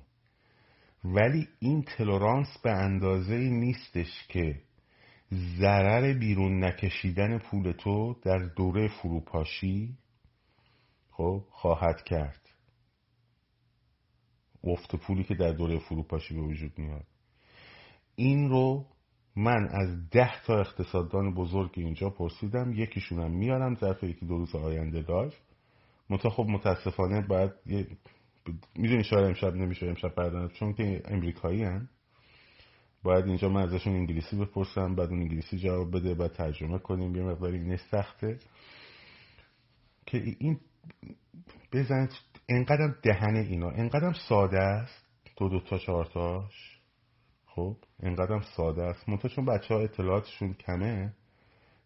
[1.05, 4.61] ولی این تلورانس به اندازه نیستش که
[5.59, 9.99] ضرر بیرون نکشیدن پول تو در دوره فروپاشی
[11.11, 12.40] خب خواهد کرد.
[14.64, 17.07] افت پولی که در دوره فروپاشی به وجود میاد.
[18.16, 18.87] این رو
[19.37, 22.73] من از ده تا اقتصاددان بزرگ اینجا پرسیدم.
[22.73, 25.42] یکیشونم میارم ظرف یکی دو روز آینده داشت.
[26.10, 27.86] منتها خب متاسفانه باید یه
[28.76, 31.88] می‌دونی شاید امشب نمیشه امشب پردن چون که امریکایی هن.
[33.02, 37.22] باید اینجا من ازشون انگلیسی بپرسم بعد اون انگلیسی جواب بده بعد ترجمه کنیم یه
[37.22, 38.38] مقداری این سخته.
[40.06, 40.60] که این
[41.72, 42.10] بزنید
[42.48, 45.04] انقدر دهنه اینا انقدر ساده است.
[45.36, 46.80] دو دو تا چهارتاش
[47.46, 49.08] خب انقدر ساده است.
[49.08, 51.12] منتها چون بچه ها اطلاعاتشون کمه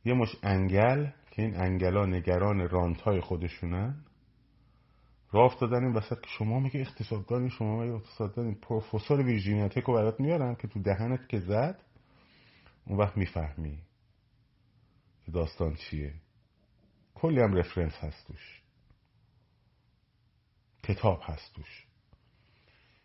[0.05, 4.05] یه مش انگل که این انگلا نگران رانت های خودشونن.
[5.33, 10.21] راه افتادن این وسط که شما میگه اقتصاددانی شما میگه اقتصاددانی پروفسور ویرجینیا تک برات
[10.21, 11.83] میارم که تو دهنت که زد
[12.87, 13.79] اون وقت می‌فهمی
[15.25, 16.15] که داستان چیه.
[17.15, 18.63] کلی هم رفرنس هست توش.
[20.83, 21.87] کتاب هست توش.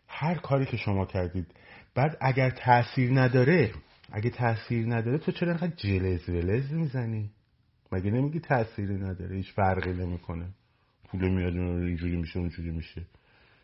[0.08, 1.54] هر کاری که شما کردید
[1.94, 3.74] بعد اگر تاثیر نداره
[4.12, 7.30] اگه تاثیر نداره تو چرا انقدر جلز ولز می‌زنی؟
[7.92, 10.54] مگه نمیگی تأثیری نداره؟ هیچ فرقی نمی‌کنه.
[11.18, 13.06] پول میاد اینجوری میشه اونجوری میشه.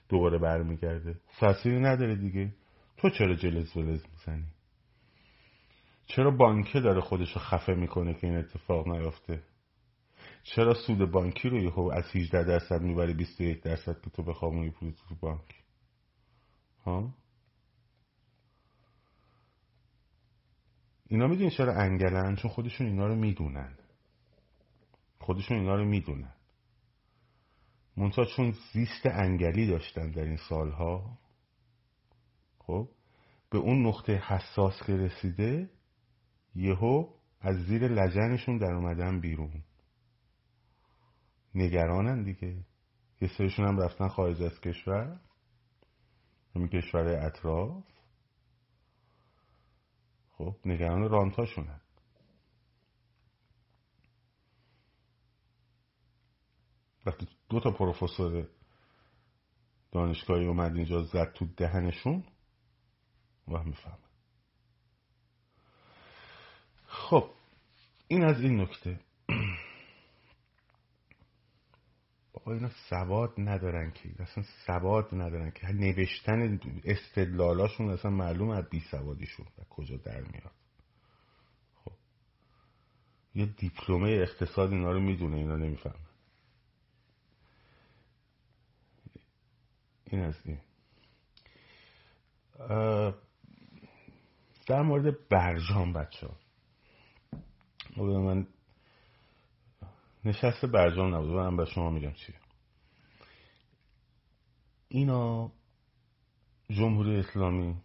[0.08, 1.20] دوباره برمیگرده.
[1.40, 2.54] تأثیری نداره دیگه.
[2.96, 4.46] تو چرا جلز ولز می‌زنی؟
[6.06, 9.42] چرا بانکه داره خودشو خفه می‌کنه که این اتفاق نیافته
[10.42, 14.90] چرا سود بانکی رو یهو از 18 درصد می‌بره 21 درصد که تو بخوابونی پول
[15.08, 15.64] تو بانک؟
[16.84, 17.14] ها؟
[21.06, 23.78] اینا می‌دونی چرا انگلن؟ چون خودشون اینا رو می‌دونن.
[25.20, 26.34] خودشون اینا رو می‌دونن.
[28.00, 31.18] منتها چون زیست انگلی داشتن در این سالها
[32.58, 32.88] خب
[33.50, 35.70] به اون نقطه حساس که رسیده
[36.54, 37.08] یهو
[37.40, 39.62] از زیر لجنشون در اومدن بیرون.
[41.54, 42.64] نگرانن دیگه.
[43.20, 45.20] یه سریشون هم رفتن خارج از کشور
[46.54, 47.84] همین کشور اطراف.
[50.30, 51.80] خب نگران رانتاشونن.
[57.06, 58.48] وقتی دو تا پروفسور
[59.92, 62.24] دانشگاهی اومد اینجا زد تو دهنشون.
[63.48, 63.98] و میفهم
[66.86, 67.30] خب
[68.08, 69.00] این از این نکته.
[72.32, 75.66] بابا اینا سواد ندارن که اصلا سواد ندارن که.
[75.66, 80.52] نوشتن استدلالاشون اصلا معلوم از بی سوادیشون و کجا در میاد.
[81.74, 81.92] خب
[83.34, 86.09] یه دیپلمه اقتصاد اینا رو می‌دونه اینا نمی‌فهمن.
[90.10, 90.58] این این.
[94.66, 96.36] در مورد برجام بچه ها.
[97.96, 98.46] من
[100.24, 102.36] نشست برجام نبود من به شما میگم چیه.
[104.88, 105.52] اینا
[106.70, 107.76] جمهوری اسلامی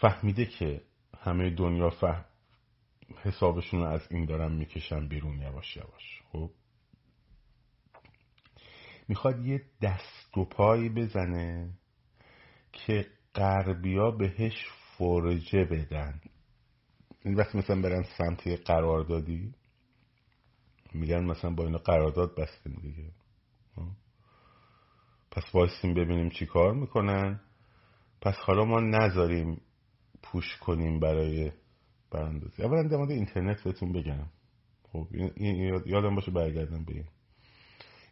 [0.00, 0.82] فهمیده که
[1.18, 2.24] همه دنیا فهم
[3.22, 6.22] حسابشون رو از این دارن می‌کشن بیرون یواش یواش.
[6.32, 6.50] خب
[9.12, 11.70] می‌خواد یه دست و پایی بزنه
[12.72, 14.66] که غربیا بهش
[14.98, 16.20] فرجه بدن.
[17.24, 19.54] این وقتی مثلا برن سمت قراردادی
[20.94, 23.10] میگن مثلا با اینا قرارداد بستیم دیگه.
[25.30, 27.40] پس وایسیم ببینیم چی کار می‌کنن.
[28.20, 29.60] پس حالا ما نذاریم
[30.22, 31.52] پوش کنیم برای
[32.10, 32.62] براندازی.
[32.62, 34.26] اولا در مورد اینترنت بهتون بگم.
[34.82, 35.08] خب
[35.86, 37.04] یادم باشه برگردم به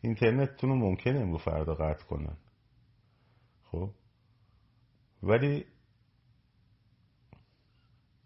[0.01, 2.37] اینترنتتون رو ممکنه امرو فردا قطع کنن
[3.65, 3.91] خب؟
[5.23, 5.65] ولی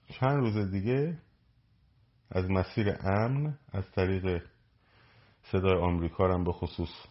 [0.09, 1.19] چند روز دیگه
[2.31, 4.43] از مسیر امن از طریق
[5.43, 7.07] صدای آمریکا هم به خصوص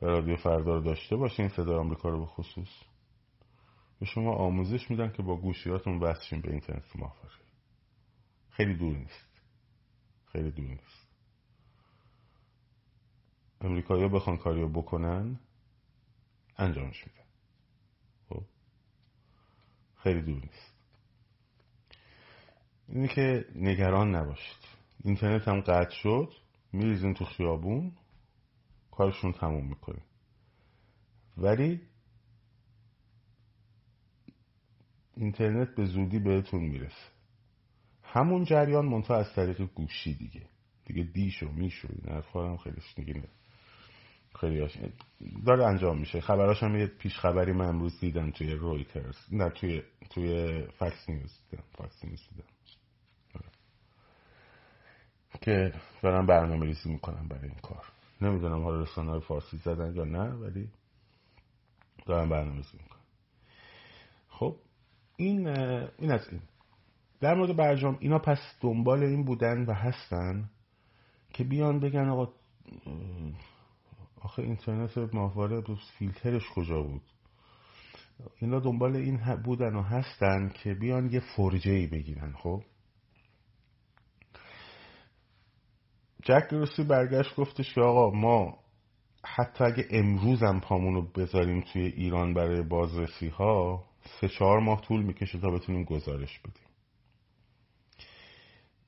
[0.00, 2.82] رادیو فردا رو داشته باشین صدای آمریکا رو به خصوص.
[4.00, 7.44] به شما آموزش میدن که با گوشیاتون وصلشین به اینترنت موفقی
[8.50, 9.28] خیلی دور نیست.
[10.32, 10.97] خیلی دور نیست.
[13.60, 15.40] امریکایی بخوان کاریو بکنن
[16.56, 17.28] انجامش میدن.
[18.28, 18.42] خب؟
[19.96, 20.74] خیلی دور نیست.
[22.88, 24.56] اینه که نگران نباشید.
[25.04, 26.32] اینترنت هم قطع شد
[26.72, 27.92] میریزین تو خیابون
[28.90, 30.02] کارشون تموم می‌کنه
[31.36, 31.80] ولی
[35.16, 37.08] اینترنت به زودی بهتون می‌رسه.
[38.02, 40.46] همون جریان منتها از طریق گوشی دیگه.
[40.84, 43.28] دیگه دیش و میش و این حرفا هم خیلی نگینه
[44.40, 44.68] خیلی
[45.46, 46.20] داره انجام میشه.
[46.20, 49.16] خبراش هم یه پیش خبری من امروز دیدم توی رویترز.
[49.32, 51.62] نه توی توی فکس نیوز دیدم.
[51.78, 52.48] فکس نیوز دیدم.
[55.40, 55.72] که
[56.02, 57.84] برام برنامه ریزی می‌کنم برای این کار.
[58.20, 60.68] نمی‌دونم حالا رسانه های فارسی زدن یا نه ولی
[62.06, 62.98] دارم برنامه ریزی می‌کنم.
[64.28, 64.56] خب
[65.16, 65.48] این
[65.98, 66.40] این از این.
[67.20, 70.50] در مورد برجام اینا پس دنبال این بودن و هستن
[71.30, 72.32] که بیان بگن آقا
[74.20, 75.62] آخه اینترنت ماهواره
[75.98, 77.02] فیلترش کجا بود؟
[78.40, 82.62] اینا دنبال این بودن و هستن که بیان یه فرجه ای بگیرن خب؟
[86.22, 88.58] جک روسی برگشت گفتش که آقا ما
[89.24, 93.84] حتی اگه امروز هم پامونو بذاریم توی ایران برای بازرسی ها
[94.20, 96.68] سه چهار ماه طول می‌کشه تا بتونیم گزارش بدیم.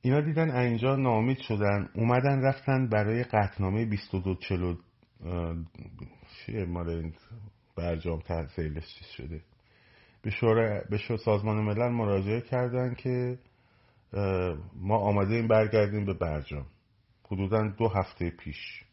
[0.02, 4.76] اینا دیدن اینجا نامید شدن اومدن رفتن برای قطنامه 22 چلو
[6.36, 7.12] چیه مال
[7.76, 9.42] برجام تحصیلش چیز شده؟
[10.22, 13.38] به شورای به سازمان ملل مراجعه کردن که
[14.74, 16.66] ما آماده این برگردیم به برجام.
[17.24, 18.84] حدودا دو هفته پیش.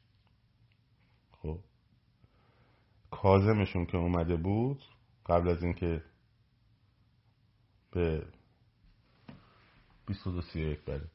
[1.31, 1.59] خب.
[3.11, 4.83] کازمشون که اومده بود
[5.25, 6.03] قبل از اینکه
[7.91, 8.25] به
[10.07, 11.07] 2231 بره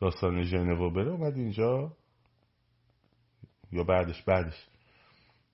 [0.00, 1.96] داستان ژنو بره اومد اینجا.
[3.74, 4.66] یا بعدش بعدش.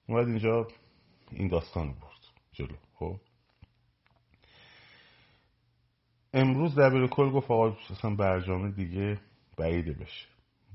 [0.08, 0.68] اومد اینجا
[1.30, 2.20] این داستان برد
[2.52, 3.16] جلو خب؟
[6.34, 9.20] امروز دبیر کل گفت آقا اصلا برجامه دیگه
[9.58, 10.26] بعیده بشه.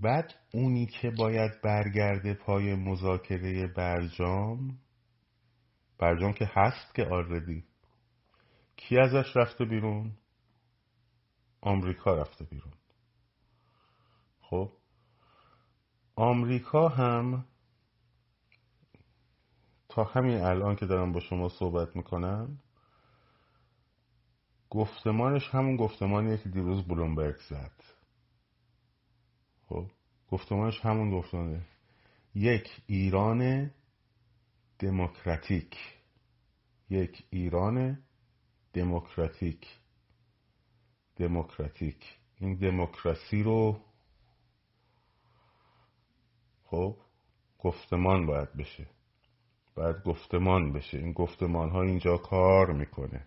[0.02, 4.80] بعد اونی که باید برگرده پای مذاکره برجام
[6.00, 7.64] برجام که هست که آردی
[8.78, 10.12] کی ازش رفته بیرون؟
[11.62, 12.74] آمریکا رفته بیرون.
[14.42, 14.72] خب؟
[16.16, 17.46] آمریکا هم
[19.90, 22.60] تا همین الان که دارم با شما صحبت می‌کنم
[24.70, 27.84] گفتمانش همون گفتمانیه که دیروز بلومبرگ زد.
[29.66, 29.92] خب
[30.28, 31.62] گفتمانش همون گفتمانه.
[32.36, 33.72] یک ایران
[34.80, 35.78] دموکراتیک.
[36.90, 38.04] یک ایران
[38.74, 39.68] دموکراتیک.
[41.16, 42.18] دموکراتیک.
[42.38, 43.82] این دموکراسی رو
[46.76, 46.98] خب
[47.60, 48.88] گفتمان باید بشه.
[49.76, 50.98] باید گفتمان بشه.
[50.98, 53.26] این گفتمان ها اینجا کار می‌کنه.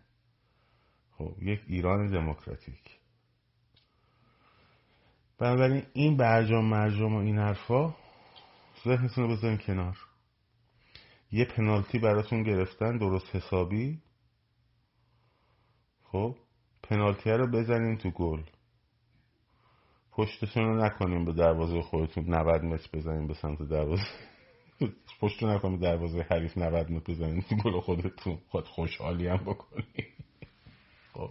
[1.11, 2.99] خب یک ایران دموکراتیک.
[5.39, 7.95] بنابراین این برجام مرجام و این حرفا
[8.85, 9.99] ذهنتون رو بذارین کنار.
[11.33, 14.03] یه پنالتی براتون گرفتن درست حسابی.
[16.03, 16.37] خب
[16.83, 18.43] پنالتی رو بزنین تو گل.
[20.19, 24.03] پشتتون رو نکنیم به دروازه خودتون 90 متر بزنین به سمت دروازه.
[25.21, 28.39] پشت نکنیم به دروازه حریف 90 متر بزنین تو گل خودتون.
[28.49, 29.85] خود خوشحالی هم بکنین
[31.13, 31.31] خب.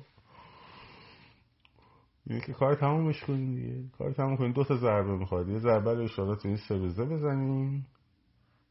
[2.27, 3.89] اینه که کار تمومش کنیم دیگه.
[3.97, 4.51] کار تموم کنیم.
[4.51, 5.49] دو تا ضربه می‌خواد.
[5.49, 7.87] یه ضربه رو اشاره تو این سروزه بزنیم.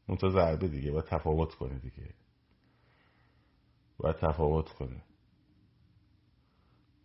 [0.07, 0.91] اون تا ضربه دیگه.
[0.91, 2.13] باید تفاوت کنه دیگه.
[3.97, 5.03] باید تفاوت کنه.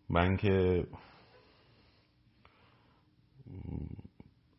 [0.08, 0.86] من که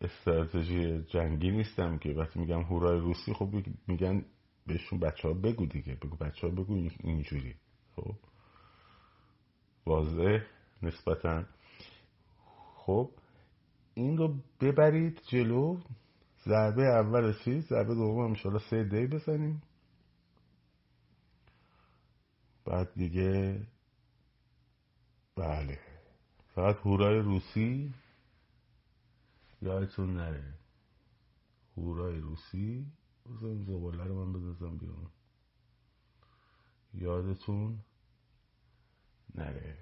[0.01, 3.49] استراتژی جنگی نیستم که وقتی میگم هورای روسی خب
[3.87, 4.25] میگن
[4.67, 5.95] بهشون بچه ها بگو دیگه.
[5.95, 7.55] بگو بچه ها بگو اینجوری.
[7.95, 8.15] خب؟
[9.85, 10.39] واضح؟
[10.81, 11.43] نسبتا.
[12.75, 13.11] خب؟
[13.93, 15.77] این رو ببرید جلو.
[16.45, 19.61] ضربه اول چیز؟ ضربه دوم انشالله سه دی بزنیم.
[22.65, 23.61] بعد دیگه
[25.35, 25.79] بله.
[26.55, 27.93] فقط هورای روسی.
[29.63, 30.53] یادتون نره.
[31.77, 32.85] هورای روسی؟
[33.25, 35.09] بزنیم زباله رو من بزنم بیرون.
[36.93, 37.79] یادتون
[39.35, 39.77] نره.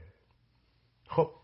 [1.07, 1.35] خب.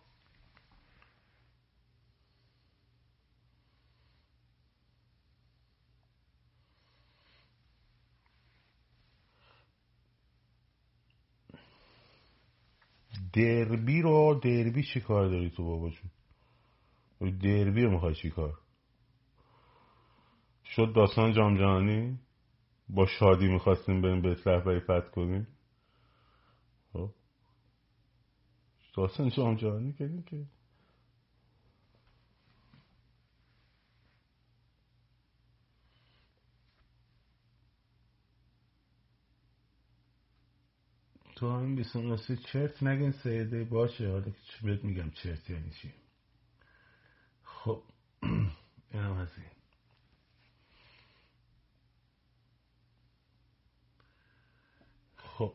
[13.33, 16.11] دربی رو دربی چی کار داری تو بابا جون؟
[17.19, 18.59] دربی رو می‌خوای چی کار؟
[20.65, 22.19] شد داستان جام جهانی؟
[22.89, 25.47] با شادی می‌خواستیم بریم به رهبری فتح کنیم؟
[26.93, 27.13] خب.
[28.95, 30.45] داستان جام جهانی کردیم که
[41.35, 42.17] تو همین بیسون
[42.51, 45.93] چرت نگین سیده باشه حالا که بهت میگم چرت یعنی چی؟
[47.67, 47.83] خب
[48.91, 49.29] این هم از
[55.17, 55.53] خب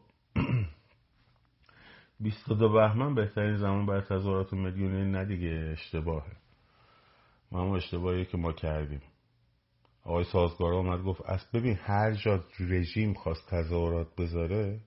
[2.20, 6.36] بیست دو بهمن بهترین زمان برای تظاهرات میلیونی ندیگه اشتباهه.
[7.52, 9.02] ما هم اشتباهی که ما کردیم.
[10.02, 14.80] آقای سازگار آمد گفت از ببین هر جا رژیم خواست تظاهرات بذاره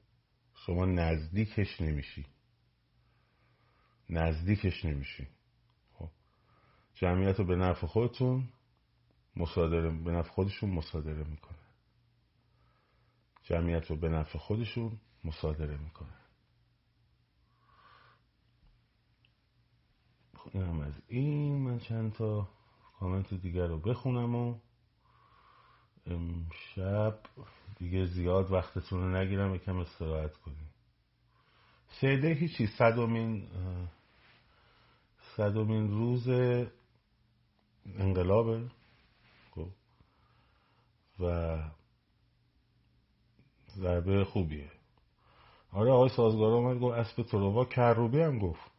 [0.65, 2.25] شما نزدیکش نمیشی.
[4.09, 5.27] نزدیکش نمیشی.
[6.95, 8.49] جمعیت رو به نفع خودتون
[9.35, 11.57] مصادره به نفع خودشون مصادره می‌کنه.
[13.43, 16.17] جمعیت رو به نفع خودشون مصادره می‌کنه.
[20.35, 21.63] خب، هم از این.
[21.63, 22.49] من چند تا
[22.99, 24.59] کامنت دیگر رو بخونم و
[26.05, 27.19] امشب
[27.77, 30.69] دیگه زیاد وقتتون رو نگیرم یکم استراحت کنیم.
[31.87, 33.49] سیده هیچی صدومین
[35.37, 36.29] صدومین روز
[37.85, 38.69] انقلابه
[39.51, 39.67] خب.
[41.19, 41.57] و
[43.75, 44.71] ضربه خوبیه.
[45.71, 48.71] آره آقای سازگار آمد گفت اسب تروا کروبی هم گفت.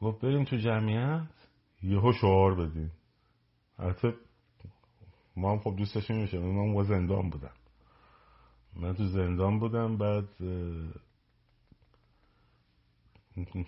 [0.00, 1.28] گفت بریم تو جمعیت
[1.82, 2.92] یهو شعار بدیم.
[3.78, 4.14] البته
[5.36, 7.54] ما هم خب دوست داشتیم میشه من زندان بودم.
[8.76, 10.28] من تو زندان بودم بعد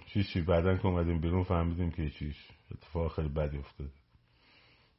[0.07, 3.91] چی چی بعدا که اومدیم بیرون فهمیدیم که چیش اتفاق خیلی بدی افتاده.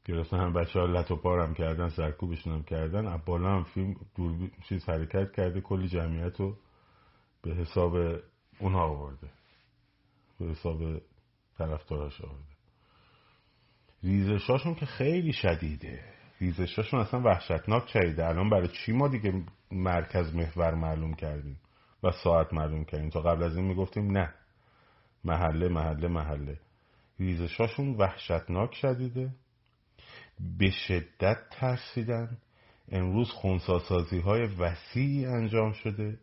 [0.08, 4.50] گرفتن هم بچه ها لط و پارم کردن سرکوبشون هم کردن بالا هم فیلم دور
[4.70, 6.58] چیز حرکت کرده کلی جمعیت رو
[7.42, 7.96] به حساب
[8.60, 9.28] اونها آورده.
[10.40, 11.02] به حساب
[11.58, 12.58] طرفداراش آورده.
[14.04, 16.04] ریزشاشون که خیلی شدیده.
[16.42, 18.28] ریزشاشون اصلا وحشتناک شدیده.
[18.28, 21.60] الان برای چی ما دیگه مرکز محور معلوم کردیم
[22.04, 24.34] و ساعت معلوم کردیم؟ تا قبل از این می‌گفتیم نه.
[25.24, 26.60] محله محله محله.
[27.20, 29.30] ریزشاشون وحشتناک شدیده.
[30.40, 32.38] به شدت ترسیدن.
[32.92, 36.20] امروز خونساسازی های وسیعی انجام شده.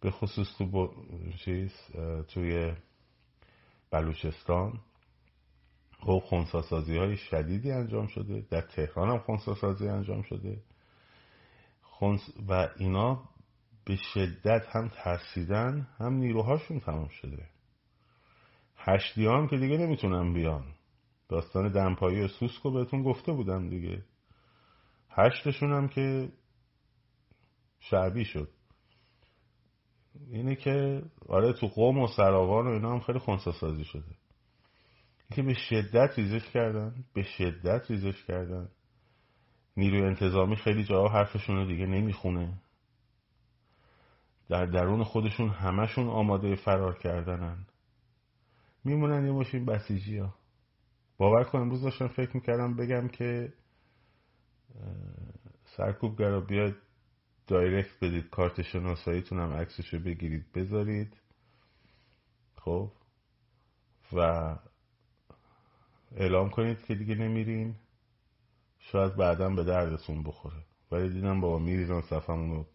[0.00, 0.94] به خصوص تو
[1.44, 1.72] چیز
[2.28, 2.72] توی
[3.90, 4.80] بلوچستان.
[6.00, 8.46] خب خونساسازی های شدیدی انجام شده.
[8.50, 10.62] در تهران هم خونساسازی انجام شده.
[12.48, 13.28] و اینا
[13.84, 17.46] به شدت هم ترسیدن هم نیروهاشون تمام شده.
[18.76, 20.64] هشتی هم که دیگه نمی‌تونم بیان.
[21.30, 24.04] داستان دمپایی سوسکو بهتون گفته بودم دیگه.
[25.10, 26.32] هشتشون هم که
[27.80, 28.48] شعبی شد.
[30.30, 34.14] اینه که آره تو قوم و سراوان و اینا هم خیلی خونسا سازی شده.
[35.32, 38.68] که به شدت ریزش کردن به شدت ریزش کردن.
[39.76, 42.62] نیروی انتظامی خیلی جاها حرفشون رو دیگه نمی‌خونه.
[44.48, 47.66] در درون خودشون همشون آماده فرار کردنن.
[48.84, 50.39] میمونن یه ماشین بسیجی ها
[51.20, 53.52] باور کن امروز داشتم فکر می‌کردم بگم که
[55.64, 56.74] سرکوبگرا بیاید
[57.46, 61.16] دایرکت بدید کارت شناساییتون هم عکسشو بگیرید بذارید.
[62.56, 62.92] خب؟
[64.12, 64.20] و
[66.16, 67.74] اعلام کنید که دیگه نمیرین.
[68.78, 70.64] شاید بعدا به دردتون بخوره.
[70.92, 72.66] ولی دیدم بابا میریزن صفمون رو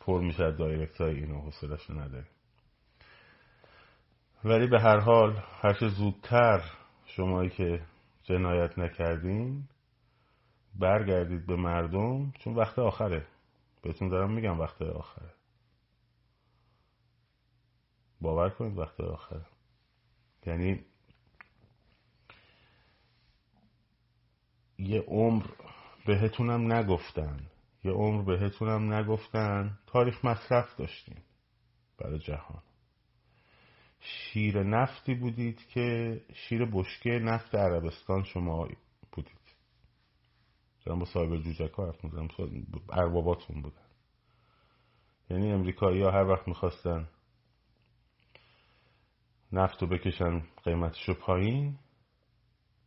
[0.00, 2.30] پر میشه دایرکت های اینو حسلش نداریم.
[4.44, 6.79] ولی به هر حال هرچه زودتر
[7.20, 7.82] شمایی که
[8.22, 9.68] جنایت نکردین
[10.74, 13.26] برگردید به مردم چون وقت آخره.
[13.82, 15.30] بهتون دارم میگم وقت آخره.
[18.20, 19.46] باور کنید وقت آخره.
[20.46, 20.84] یعنی
[24.78, 25.46] یه عمر
[26.06, 27.40] بهتونم نگفتن.
[27.84, 29.78] یه عمر بهتونم نگفتن.
[29.86, 31.22] تاریخ مصرف داشتیم
[31.98, 32.62] برای جهان.
[34.00, 38.68] شیر نفتی بودید که شیر بشکه نفت عربستان شما
[39.12, 39.40] بودید.
[40.84, 42.28] دارم با صاحب جوجک ها حرف می‌زنم.
[42.92, 43.76] ارباباتون بودن.
[45.30, 47.08] یعنی امریکایی ها هر وقت می‌خواستن
[49.52, 51.78] نفت رو بکشن قیمتش پایین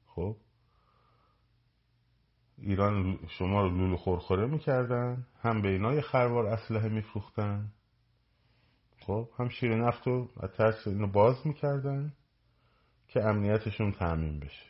[0.07, 0.38] خب
[2.57, 7.72] ایران شما رو لولو خورخوره می‌کردن هم به اینا یه خروار اسلحه میفروختن
[9.06, 12.14] خب هم شیر نفت رو از ترس اینو باز می‌کردن
[13.08, 14.66] که امنیتشون تعمین بشه.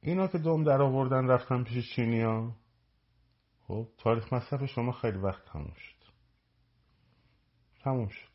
[0.00, 2.56] اینا که دوم در آوردن رفتن پیش چینیا
[3.66, 6.04] خب تاریخ مصرف شما خیلی وقت تموم شد.
[7.82, 8.30] تموم شد.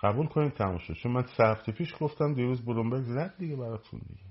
[0.00, 0.94] قبول کنید تموم شد.
[0.94, 4.30] چون من سه پیش گفتم دیروز بلومبرگ زد دیگه براتون دیگه.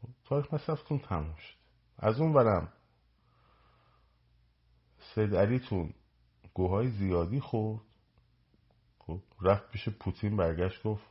[0.00, 1.58] خب تاریخ مصرفتون تموم شد.
[1.98, 2.72] از اون برم
[5.14, 5.94] سید علیتون
[6.54, 7.80] گوهای زیادی خورد.
[8.98, 11.04] خب رفت پیش پوتین برگشت گفت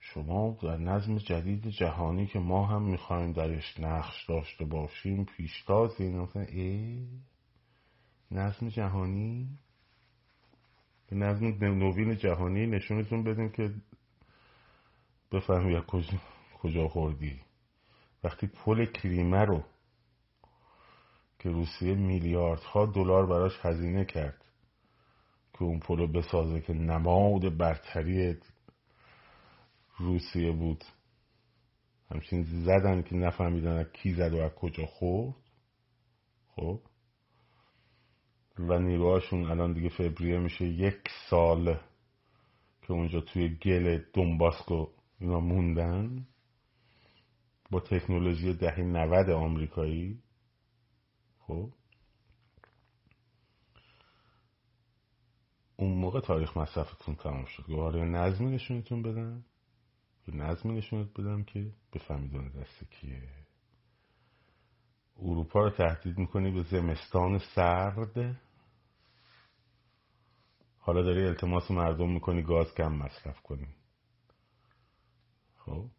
[0.00, 6.28] شما در نظم جدید جهانی که ما هم می‌خوایم درش نقش داشته باشیم پیشتاز این
[6.34, 7.06] ای
[8.30, 9.48] نظم جهانی؟
[11.12, 13.74] نظم نوین جهانی نشونتون بدیم که
[15.32, 15.82] بفهمی
[16.62, 17.40] کجا خوردی.
[18.24, 19.64] وقتی پل کریمه رو
[21.44, 24.44] که روسیه میلیاردها دلار براش هزینه کرد
[25.52, 28.36] که اون پل رو بسازه که نماد برتری
[29.98, 30.84] روسیه بود.
[32.10, 35.34] همچین زدن که نفهمیدن کی زد و از کجا خورد.
[36.56, 36.80] خب.
[38.58, 41.74] و نیروهاشون الان دیگه فوریه میشه یک سال
[42.82, 44.86] که اونجا توی گل دنباسکو
[45.20, 46.26] اینا موندن.
[47.70, 50.23] با تکنولوژی دهی 90 آمریکایی.
[51.46, 51.72] خب.
[55.76, 57.62] اون موقع تاریخ مصرفتون تمام شد.
[57.62, 59.02] گواره نظمی نشونتون
[60.28, 63.28] یه نظمی نشونت بدم که بفهمید اون دست کیه.
[65.16, 68.40] اروپا رو تهدید می‌کنی به زمستان سرد.
[70.78, 73.68] حالا داری التماس مردم می‌کنی گاز کم مصرف کنی.
[75.58, 75.90] خب.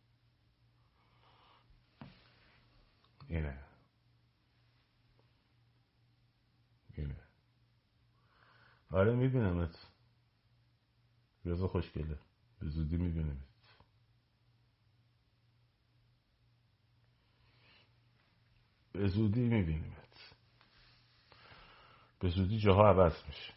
[3.28, 3.65] اینه.
[8.92, 9.88] آره میبینمت.
[11.46, 12.20] رضا خوشگله.
[12.60, 13.38] به زودی میبینمت.
[18.94, 20.06] به زودی میبینیمت
[22.20, 23.54] به زودی جاها عوض میشه.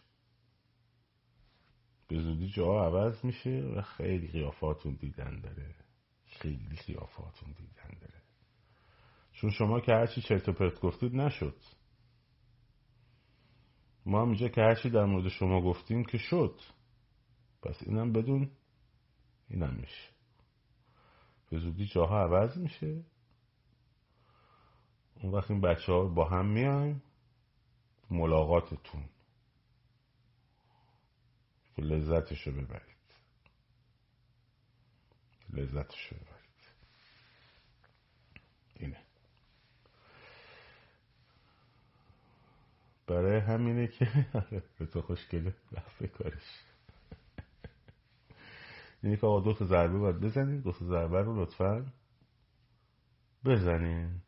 [2.08, 5.74] به زودی جاها عوض میشه و خیلی قیافاتون دیدن داره.
[6.26, 8.22] خیلی قیافاتون دیدن داره.
[9.32, 11.56] چون شما که هرچی چرت و پرت گفتید نشد.
[14.08, 16.60] ما هم اینجا که هرچی در مورد شما گفتیم که شد.
[17.62, 18.50] پس اینم بدون
[19.48, 20.08] اینم میشه.
[21.50, 23.04] به زودی جاها عوض میشه.
[25.22, 27.02] اون وقت این بچه ها با هم میایم.
[28.10, 29.08] ملاقاتتون.
[31.76, 32.96] که لذتش رو ببرید.
[35.50, 36.72] لذتش رو ببرید.
[38.76, 39.07] اینه.
[43.08, 44.26] برای همینه که
[44.78, 45.54] به تو خوشگله.
[45.72, 46.64] لفه کارش.
[49.02, 50.62] اینه که آقا دو تا ضربه باید بزنید.
[50.62, 51.86] دو تا رو لطفا
[53.44, 54.20] بزنین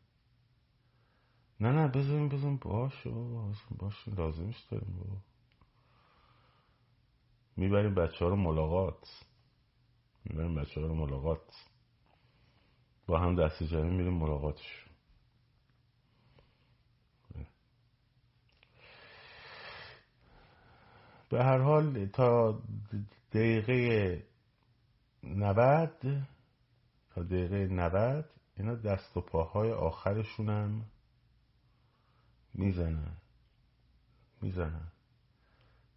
[1.59, 3.07] نه نه بزنین بزن باش
[3.77, 5.17] باش لازمش داریم بابا.
[7.57, 9.25] می‌بریم بچه ها رو ملاقات.
[10.25, 11.65] می‌بریم بچه ها رو ملاقات.
[13.07, 14.85] با هم دست جمعی میریم ملاقاتش.
[21.31, 22.61] به هر حال تا
[23.31, 24.23] دقیقه
[25.23, 26.27] نود
[27.09, 28.25] تا دقیقه نود
[28.57, 30.85] اینا دست و پاهای آخرشونم
[32.53, 33.17] می‌زنن.
[34.41, 34.91] می‌زنن.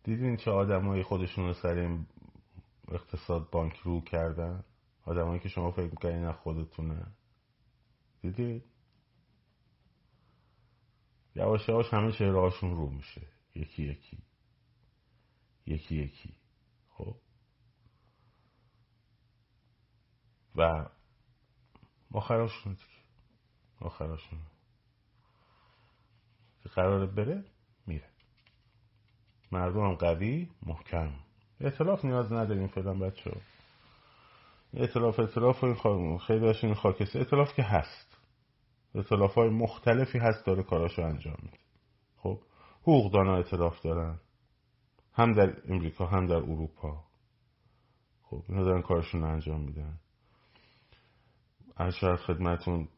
[0.05, 1.99] دیدین چه آدمایی خودشون رو سر
[2.89, 4.65] اقتصاد بانک رو کردن؟
[5.05, 7.07] آدمایی که شما فکر می‌کنین از خودتونه.
[8.23, 8.65] دیدید
[11.35, 13.23] یواش یواش همه چهرهاشون رو میشه.
[13.55, 14.19] یکی یکی.
[15.67, 16.35] یکی یکی.
[16.91, 17.17] خب.
[20.57, 20.87] و
[22.13, 22.85] آخراشون دیگه.
[23.81, 24.39] آخراشون
[26.63, 27.45] که قراره بره
[27.87, 28.09] میره.
[29.53, 31.13] مردم هم قوی محکم.
[31.61, 33.37] اعتلاف نیاز نداریم فعلا بچه ها
[34.75, 35.65] اعتلاف اعتلاف
[36.27, 38.17] خیلی این خاکسته اعتلاف که هست.
[38.95, 41.59] اعتلاف های مختلفی هست داره کاراشو انجام میده.
[42.17, 42.41] خب.
[42.83, 44.21] حقوقدانا اعتلاف دارن.
[45.15, 47.05] هم در امریکا هم در اروپا.
[48.23, 49.99] خب اینا دارن کارشون انجام میدن.
[51.77, 52.89] ارشاد خدمتون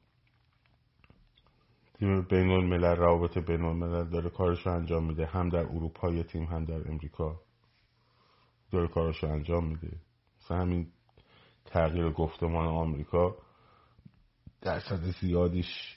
[1.99, 5.27] تیم بین الملل روابط بین الملل داره کارش انجام میده.
[5.27, 7.41] هم در اروپا یه تیم هم در امریکا
[8.71, 10.01] داره کارش انجام میده.
[10.41, 10.93] مثلا همین
[11.64, 13.37] تغییر گفتمان آمریکا
[14.61, 15.97] درصد زیادیش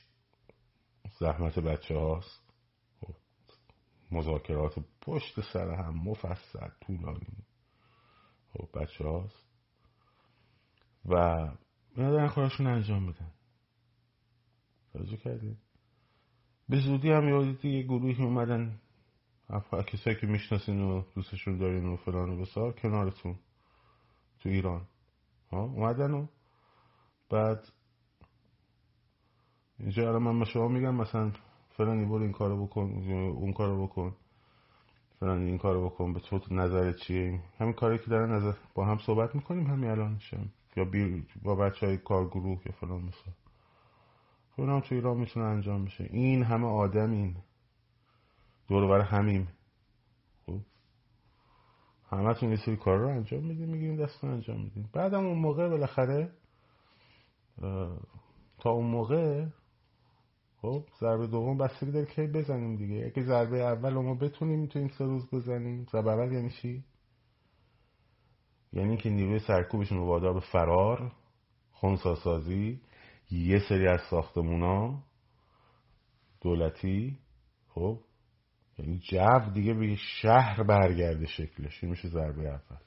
[1.20, 2.42] زحمت بچه هاست
[3.02, 3.16] خب،
[4.12, 4.80] مذاکرات
[5.10, 7.46] پشت سر هم مفصل طولانی.
[8.54, 9.46] خب بچه هاست
[11.06, 11.14] و
[11.96, 13.32] اینا دارن کارشون انجام میدن.
[14.94, 15.58] توجه کردید
[16.70, 18.82] به زودی هم یادیدی یه گروهی اومدن.
[19.88, 23.40] کسایی که می‌شناسین و دوستشون دارین و فلان و بسار کنارتون
[24.40, 24.88] تو ایران.
[25.52, 26.28] ها اومدن و
[27.30, 27.68] بعد
[29.80, 31.32] اینجا الان من شما میگم مثلا
[31.70, 32.82] فلان برو این کارو بکن
[33.12, 34.16] اون کارو بکن.
[35.20, 38.98] فلان این کارو بکن به تو نظر چیه؟ همین کاری که دارن نظر با هم
[38.98, 40.20] صحبت می‌کنیم همین الان
[40.76, 41.26] یا بی...
[41.44, 43.34] با بچه های کارگروه یا فلان مثلا
[44.56, 46.04] خب هم تو ایران می‌تونه انجام بشه.
[46.12, 47.36] این همه آدم این.
[48.68, 49.48] دور بر همیم.
[50.46, 50.60] خب؟
[52.12, 55.70] همه تون یه سری کار رو انجام میدیم میگیم دست انجام میدیم بعدم اون موقع
[55.70, 56.32] بالاخره
[58.60, 59.46] تا اون موقع
[60.62, 63.06] خب ضربه دوم بستگی داره که بزنیم دیگه.
[63.06, 65.86] اگه ضربه اول ما بتونیم تو این سه روز بزنیم.
[65.92, 66.84] ضربه اول یعنی چی؟
[68.74, 71.12] یعنی که نیروی سرکوبشون وادار به فرار
[71.72, 72.82] خونساسازی
[73.32, 75.04] یه سری از ساختمونا
[76.42, 77.20] دولتی.
[77.70, 78.00] خب
[78.78, 81.84] یعنی جو دیگه به شهر برگرده شکلش.
[81.84, 82.82] این میشه ضربه اول.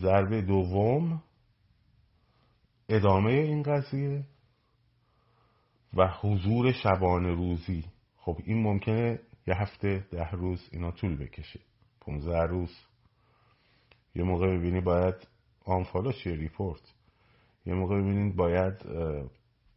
[0.00, 1.22] ضربه دوم
[2.88, 4.24] ادامه این قضیه.
[5.94, 7.84] و حضور شبانه روزی.
[8.16, 11.60] خب این ممکنه یه هفته ده روز اینا طول بکشه.
[12.00, 12.70] پونزه روز.
[14.14, 15.14] یه موقع ببینی باید
[15.64, 16.94] آنفالو چیه؟ ریپورت.
[17.66, 18.74] یه موقع ببینید باید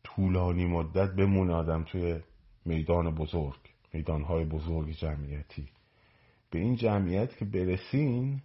[0.04, 2.20] طولانی مدت بمونه آدم توی
[2.66, 3.60] میدان بزرگ
[3.94, 5.70] میدانهای بزرگ جمعیتی.
[6.52, 8.42] به این جمعیت که برسین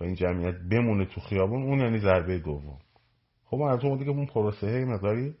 [0.00, 2.78] و این جمعیت بمونه تو خیابون اون یعنی ضربه دوم.
[3.44, 5.34] خب من از اون اون پروسه مقداری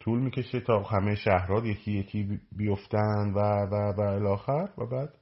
[0.00, 3.38] طول می‌کشه تا همه شهرها یکی یکی بیفتن و
[3.70, 5.18] و و الاخر و بعد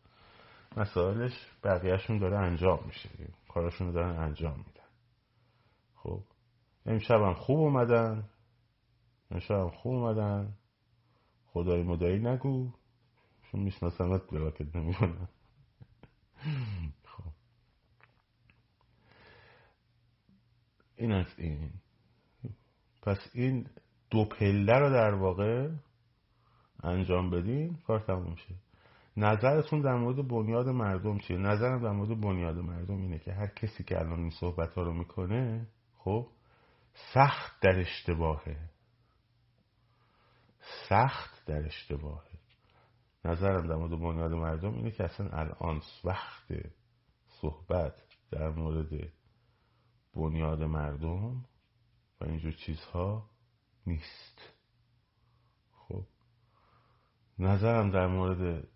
[0.76, 1.32] مسائلش
[1.64, 3.08] بقیهشون داره انجام میشه.
[3.48, 4.88] کارشون دارن انجام میدن.
[5.94, 6.22] خب.
[6.86, 8.28] امشب هم خوب اومدن.
[9.30, 10.52] امشب هم خوب اومدن.
[11.46, 12.70] خدای مدایی نگو.
[13.42, 15.28] چون میشناسمت بلاکت نمی‌کنم
[17.12, 17.30] خب.
[20.96, 21.70] این از این.
[23.02, 23.68] پس این
[24.10, 25.68] دو پله رو در واقع
[26.82, 28.54] انجام بدین کار تموم شه
[29.16, 33.84] نظرتون در مورد بنیاد مردم چیه؟ نظرم در مورد بنیاد مردم اینه که هر کسی
[33.84, 35.66] که الان این صحبت ها رو می‌کنه
[35.98, 36.28] خب
[37.14, 38.56] سخت در اشتباهه.
[40.88, 42.38] سخت در اشتباهه.
[43.24, 46.52] نظرم در مورد بنیاد مردم اینه که اصلا الان وقت
[47.40, 47.94] صحبت
[48.30, 49.12] در مورد
[50.14, 51.44] بنیاد مردم
[52.20, 53.30] و اینجور چیزها
[53.86, 54.40] نیست.
[55.72, 56.06] خب
[57.38, 58.68] نظرم در مورد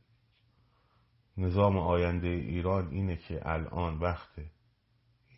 [1.37, 4.39] نظام آینده ایران اینه که الان وقت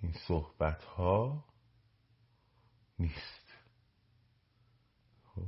[0.01, 1.45] این صحبت ها
[2.99, 3.53] نیست.
[5.25, 5.47] خب.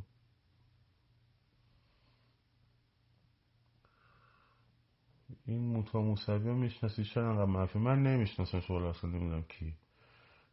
[5.46, 9.76] این موتا موسوی ها می‌شناسی؟ چرا انقدر منفی من نمی‌شناسم شغل اصلا نمی‌دونم کی.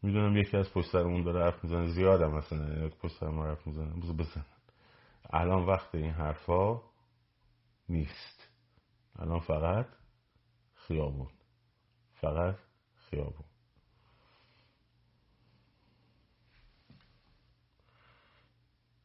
[0.01, 1.87] می‌دونم یکی از پشت سرمون داره حرف می‌زنه.
[1.87, 3.93] زیادم مثلا یک پشت سرمون حرف می‌زنه.
[3.93, 4.45] بزن بزن.
[5.29, 6.81] الان وقت این حرفا
[7.89, 8.47] نیست.
[9.15, 9.87] الان فقط
[10.73, 11.27] خیابون.
[12.13, 12.55] فقط
[12.95, 13.45] خیابون.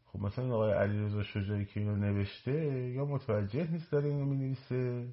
[0.06, 2.52] خب مثلا آقای علیرضا شجاعی که اینو نوشته
[2.88, 5.08] یا متوجه نیست داره اینو می‌نویسه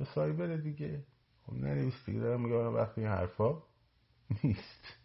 [0.00, 1.04] یا سایبر دیگه.
[1.46, 2.20] خب ننویس دیگه.
[2.20, 3.62] دارم میگه وقتی این حرفا
[4.44, 5.01] نیست.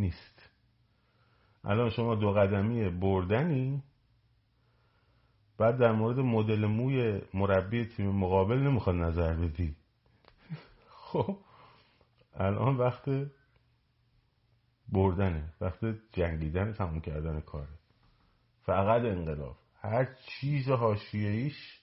[0.00, 0.50] نیست.
[1.64, 3.82] الان شما دو قدمی بردنی؟
[5.58, 9.76] بعد در مورد مدل موی مربی تیم مقابل نمی‌خواد نظر بدی.
[10.88, 11.38] خب
[12.34, 13.04] الان وقت
[14.88, 17.78] بردنه وقت جنگیدن تموم کردن کاره.
[18.62, 19.56] فقط انقلاب.
[19.74, 20.68] هر چیز
[21.12, 21.80] ایش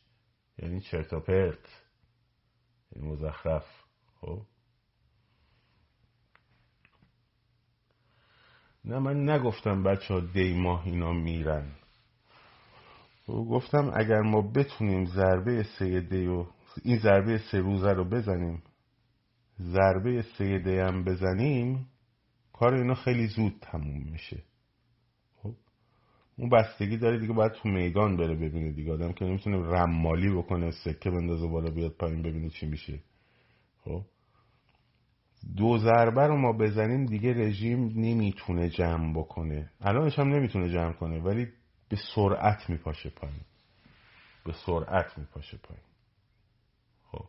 [0.58, 1.84] یعنی چرتا پرت
[2.92, 3.66] یعنی مزخرف.
[4.22, 4.42] خب؟
[8.88, 11.72] نه من نگفتم بچه ها دی ماه اینا میرن.
[13.28, 16.46] گفتم اگر ما بتونیم ضربه سه دی و
[16.84, 18.64] این ضربه سه روزه رو بزنیم
[19.62, 21.88] ضربه سه دی هم بزنیم
[22.54, 24.44] کار اینا خیلی زود تموم میشه.
[25.36, 25.54] خب
[26.38, 28.94] اون بستگی داره دیگه باید تو میدان بره ببینه دیگه.
[28.94, 33.00] آدم که نمی‌تونه رمالی بکنه سکه بندازه بالا بیاد پایین ببینه چی میشه.
[33.84, 34.02] خب
[35.58, 39.72] دو ضربه رو ما بزنیم دیگه رژیم نمی‌تونه جمع بکنه.
[39.82, 41.48] الانش هم نمی‌تونه جمع کنه ولی
[41.90, 43.42] به سرعت میپاشه پایین.
[44.46, 45.84] به سرعت میپاشه پایین.
[47.12, 47.26] خب.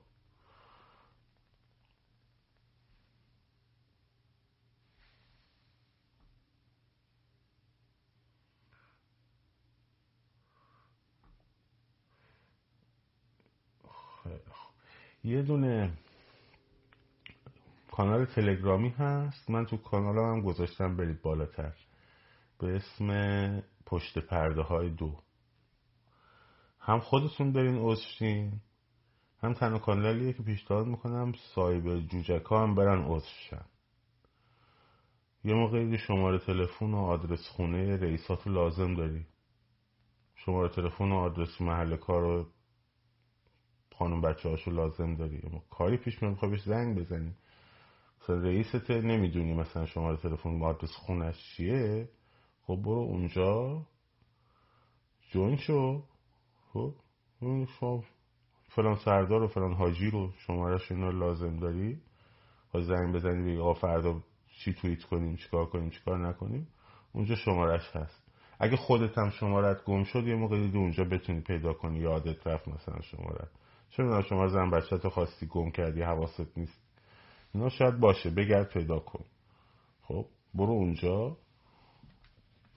[15.24, 15.92] یه دونه
[17.99, 19.51] کانال تلگرامی هست.
[19.51, 21.74] من تو کانال هم گذاشتم برید بالاتر.
[22.59, 25.16] به اسم پشت پرده های دو.
[26.80, 28.61] هم خودتون برین عضوشین.
[29.42, 33.57] هم تنها کانالیه که پیشنهاد می‌کنم سایب جوجک ها هم برن عضو
[35.44, 39.26] یه موقعی شماره تلفن و آدرس خونه رئیسات لازم داری
[40.34, 42.46] شماره تلفن و آدرس محل کار و
[43.94, 47.34] خانم بچه هاشو لازم داری کاری پیش میاد بهش زنگ بزنی.
[48.22, 52.08] مثلا رئیست نمی‌دونی مثلا شماره تلفن و آدرس خونش چیه؟
[52.62, 53.82] خب برو اونجا
[55.30, 56.02] جوین شو.
[56.72, 56.94] خب
[57.80, 58.04] شما
[58.68, 62.00] فلان سردار و فلان حاجی رو شمارش اینا لازم داری؟
[62.70, 64.22] خواهی زنگ بزنی بگی آقا فردا
[64.58, 66.68] چی توییت کنیم چیکار کنیم چیکار نکنیم؟
[67.12, 68.28] اونجا شمارش هست.
[68.60, 72.68] اگه خودت هم شمارت گم شد یه موقع دیگه اونجا بتونی پیدا کنی یادت رفت
[72.68, 73.48] مثلا شمارت
[73.90, 76.88] چون شما زن بچه تو خواستی گم کردی حواست نیست.
[77.55, 79.24] اینا شاید باشه بگرد پیدا کن.
[80.03, 81.36] خب برو اونجا.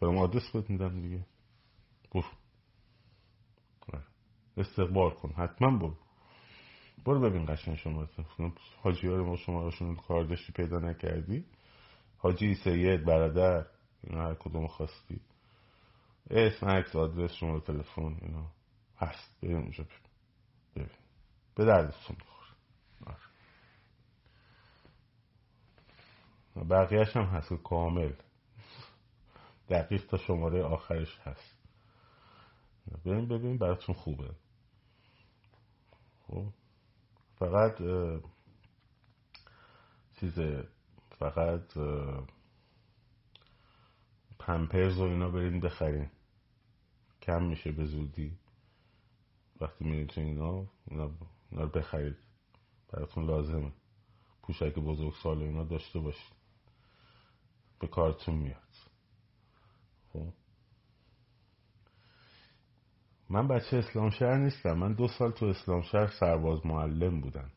[0.02, 1.26] برام آدرس بهت میدم دیگه.
[2.12, 2.24] برو.
[3.94, 4.04] آره.
[4.58, 5.96] استقبال کن حتما برو.
[7.06, 8.08] برو ببین قشن شما
[8.82, 11.46] حاجی ها ما شما راشون کار داشتی پیدا نکردی.
[12.18, 13.66] حاجی سید برادر
[14.04, 15.22] اینا هر کدوم خواستی.
[16.30, 18.52] اسم عکس آدرس شما تلفن اینا.
[18.98, 19.86] هست بریم اونجا.
[20.76, 20.90] ببین
[21.56, 22.18] به دردتون
[26.70, 28.14] بقیهش هم هست کامل.
[29.70, 31.58] دقیق تا شماره آخرش هست.
[33.06, 34.32] ببین ببین براتون خوبه.
[36.28, 36.46] خب.
[37.36, 37.78] فقط
[40.20, 40.40] چیز
[41.20, 41.78] فقط
[44.40, 46.10] پمپرز و اینا برین بخرین.
[47.22, 48.38] کم میشه به زودی.
[49.62, 51.12] وقتی میرین تو اینا اینا
[51.52, 52.18] رو بخرید.
[52.90, 53.72] براتون لازمه.
[54.42, 56.41] پوشک بزرگ سال اینا داشته باشید
[57.82, 58.62] به کارتون میاد.
[60.14, 60.34] خب.
[63.30, 64.74] من بچه اسلام شهر نیستم.
[64.74, 67.52] من دو سال تو اسلام شهر سرباز معلم بودم.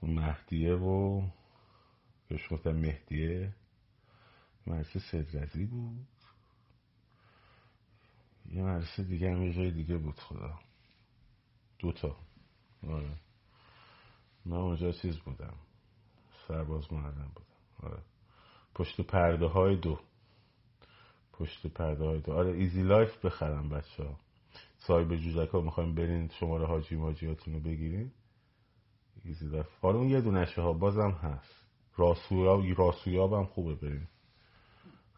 [0.00, 1.28] تو مهدیه و
[2.28, 3.54] بهش گفتم مهدیه.
[4.66, 6.06] مدرسه صدرزی بود.
[8.46, 10.58] یه مدرسه دیگه هم یه جای دیگه بود خدا.
[11.78, 12.16] دوتا
[12.82, 13.16] آره.
[14.44, 15.56] من اونجا چیز بودم.
[16.48, 17.92] سرباز معلم بودم.
[17.92, 18.02] آره.
[18.78, 19.98] پشت پرده های دو.
[21.32, 22.32] پشت پرده های دو.
[22.32, 24.16] آره ایزی لایف بخرم بچه ها
[24.78, 28.10] صاحب جوجک ها می‌خوایم برین شماره حاجی ماجیاتون رو بگیرین.
[29.24, 31.64] ایزی لایف حالا اون یه دونشه ها بازم هست.
[31.96, 34.08] راسویاب راسویاب هم خوبه بریم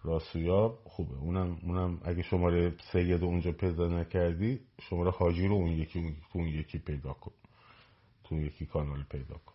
[0.02, 1.16] راسویاب خوبه.
[1.16, 6.78] اونم اونم اگه شماره سید اونجا پیدا نکردی شماره حاجی رو اون یکی اون یکی
[6.78, 7.32] پیدا کن.
[8.24, 9.54] تو یکی کانال پیدا کن.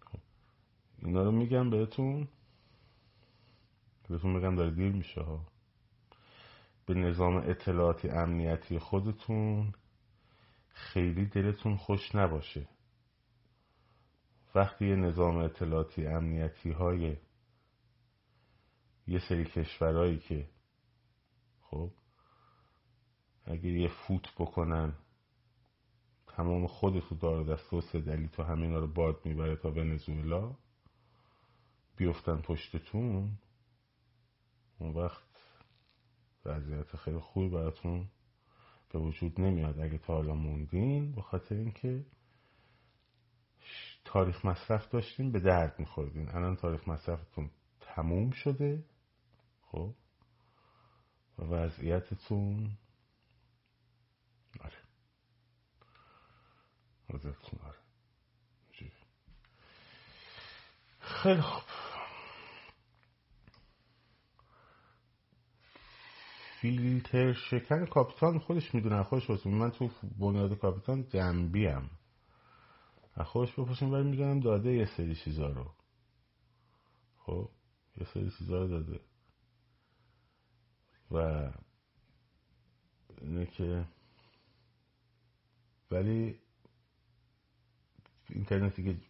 [0.00, 0.18] خب.
[1.02, 2.28] اینا رو میگم بهتون.
[4.12, 5.46] بهتون میگم داره دیر میشه ها.
[6.86, 9.72] به نظام اطلاعاتی امنیتی خودتون
[10.68, 12.68] خیلی دلتون خوش نباشه.
[14.54, 17.16] وقتی یه نظام اطلاعاتی امنیتی های
[19.06, 20.48] یه سری کشورهایی که
[21.60, 21.90] خب
[23.44, 24.94] اگه یه فوت بکنن
[26.26, 30.56] تمام خودتو دار دست و سدلی تو همینا رو باد می‌بره تا ونزوئلا
[31.96, 33.38] بیفتن پشتتون
[34.82, 35.22] اون وقت
[36.44, 38.08] وضعیت خیلی خوبی براتون
[38.92, 39.80] به وجود نمیاد.
[39.80, 42.04] اگه تا حالا موندین به خاطر اینکه
[44.04, 46.28] تاریخ مصرف داشتین به درد میخوردین.
[46.28, 48.84] الان تاریخ مصرفتون تموم شده
[49.62, 49.94] خب؟
[51.38, 52.70] و وضعیتتون
[54.60, 54.78] آره.
[57.10, 57.78] وضعیتتون آره.
[61.00, 61.81] خیلی خوب.
[66.62, 69.02] فیلتر شکن کاپیتان خودش می‌دونه.
[69.02, 71.90] خودش بسیم من تو بنیاد کاپیتان جنبیم
[73.14, 75.72] از خودش بپرسیم ولی می‌دونم داده یه سری چیزا رو.
[77.18, 77.50] خب
[77.96, 79.00] یه سری چیزا رو داده.
[81.10, 81.50] و
[83.20, 83.88] اینه که
[85.90, 86.40] ولی
[88.28, 89.00] اینترنتی که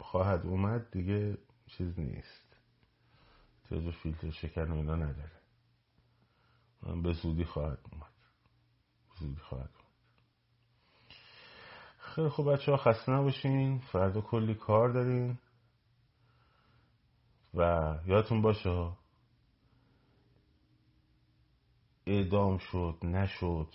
[0.00, 2.56] خواهد اومد دیگه چیز نیست.
[3.70, 5.41] جز فیلتر شکن و اینا نداره.
[7.02, 8.12] به زودی خواهد اومد.
[9.18, 9.92] زودی خواهد اومد.
[11.98, 13.78] خیلی خوب بچه ها خسته نباشین.
[13.78, 15.38] فردا کلی کار دارین.
[17.54, 17.60] و
[18.06, 18.92] یادتون باشه
[22.06, 23.68] اعدام شد نشد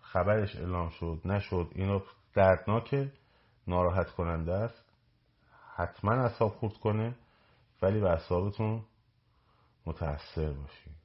[0.00, 2.02] خبرش اعلام شد نشد اینا
[2.34, 3.12] دردناکه
[3.66, 4.84] ناراحت کننده است.
[5.76, 7.16] حتما اصاب خورد کنه
[7.82, 8.84] ولی به اصابتون
[9.86, 10.99] متاثر باشید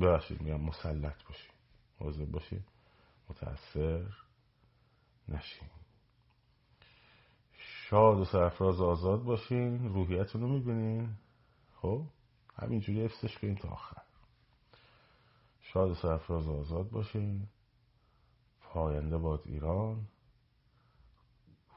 [0.00, 1.54] ببخشید میگم مسلط باشید
[2.00, 2.64] واضح باشید
[3.28, 4.06] متاثر
[5.28, 5.68] نشین.
[7.58, 9.88] شاد و سرفراز آزاد باشین.
[9.94, 11.16] روحیتون رو می‌بینین.
[11.76, 12.06] خب؟
[12.56, 14.02] همینجوری حفظش کنین تا آخر.
[15.60, 17.48] شاد و سرفراز آزاد باشین.
[18.60, 20.08] پاینده باد ایران.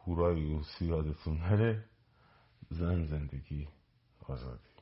[0.06, 1.86] هورای یوسی یادتون نره.
[2.70, 3.68] زن زندگی
[4.26, 4.77] آزادی.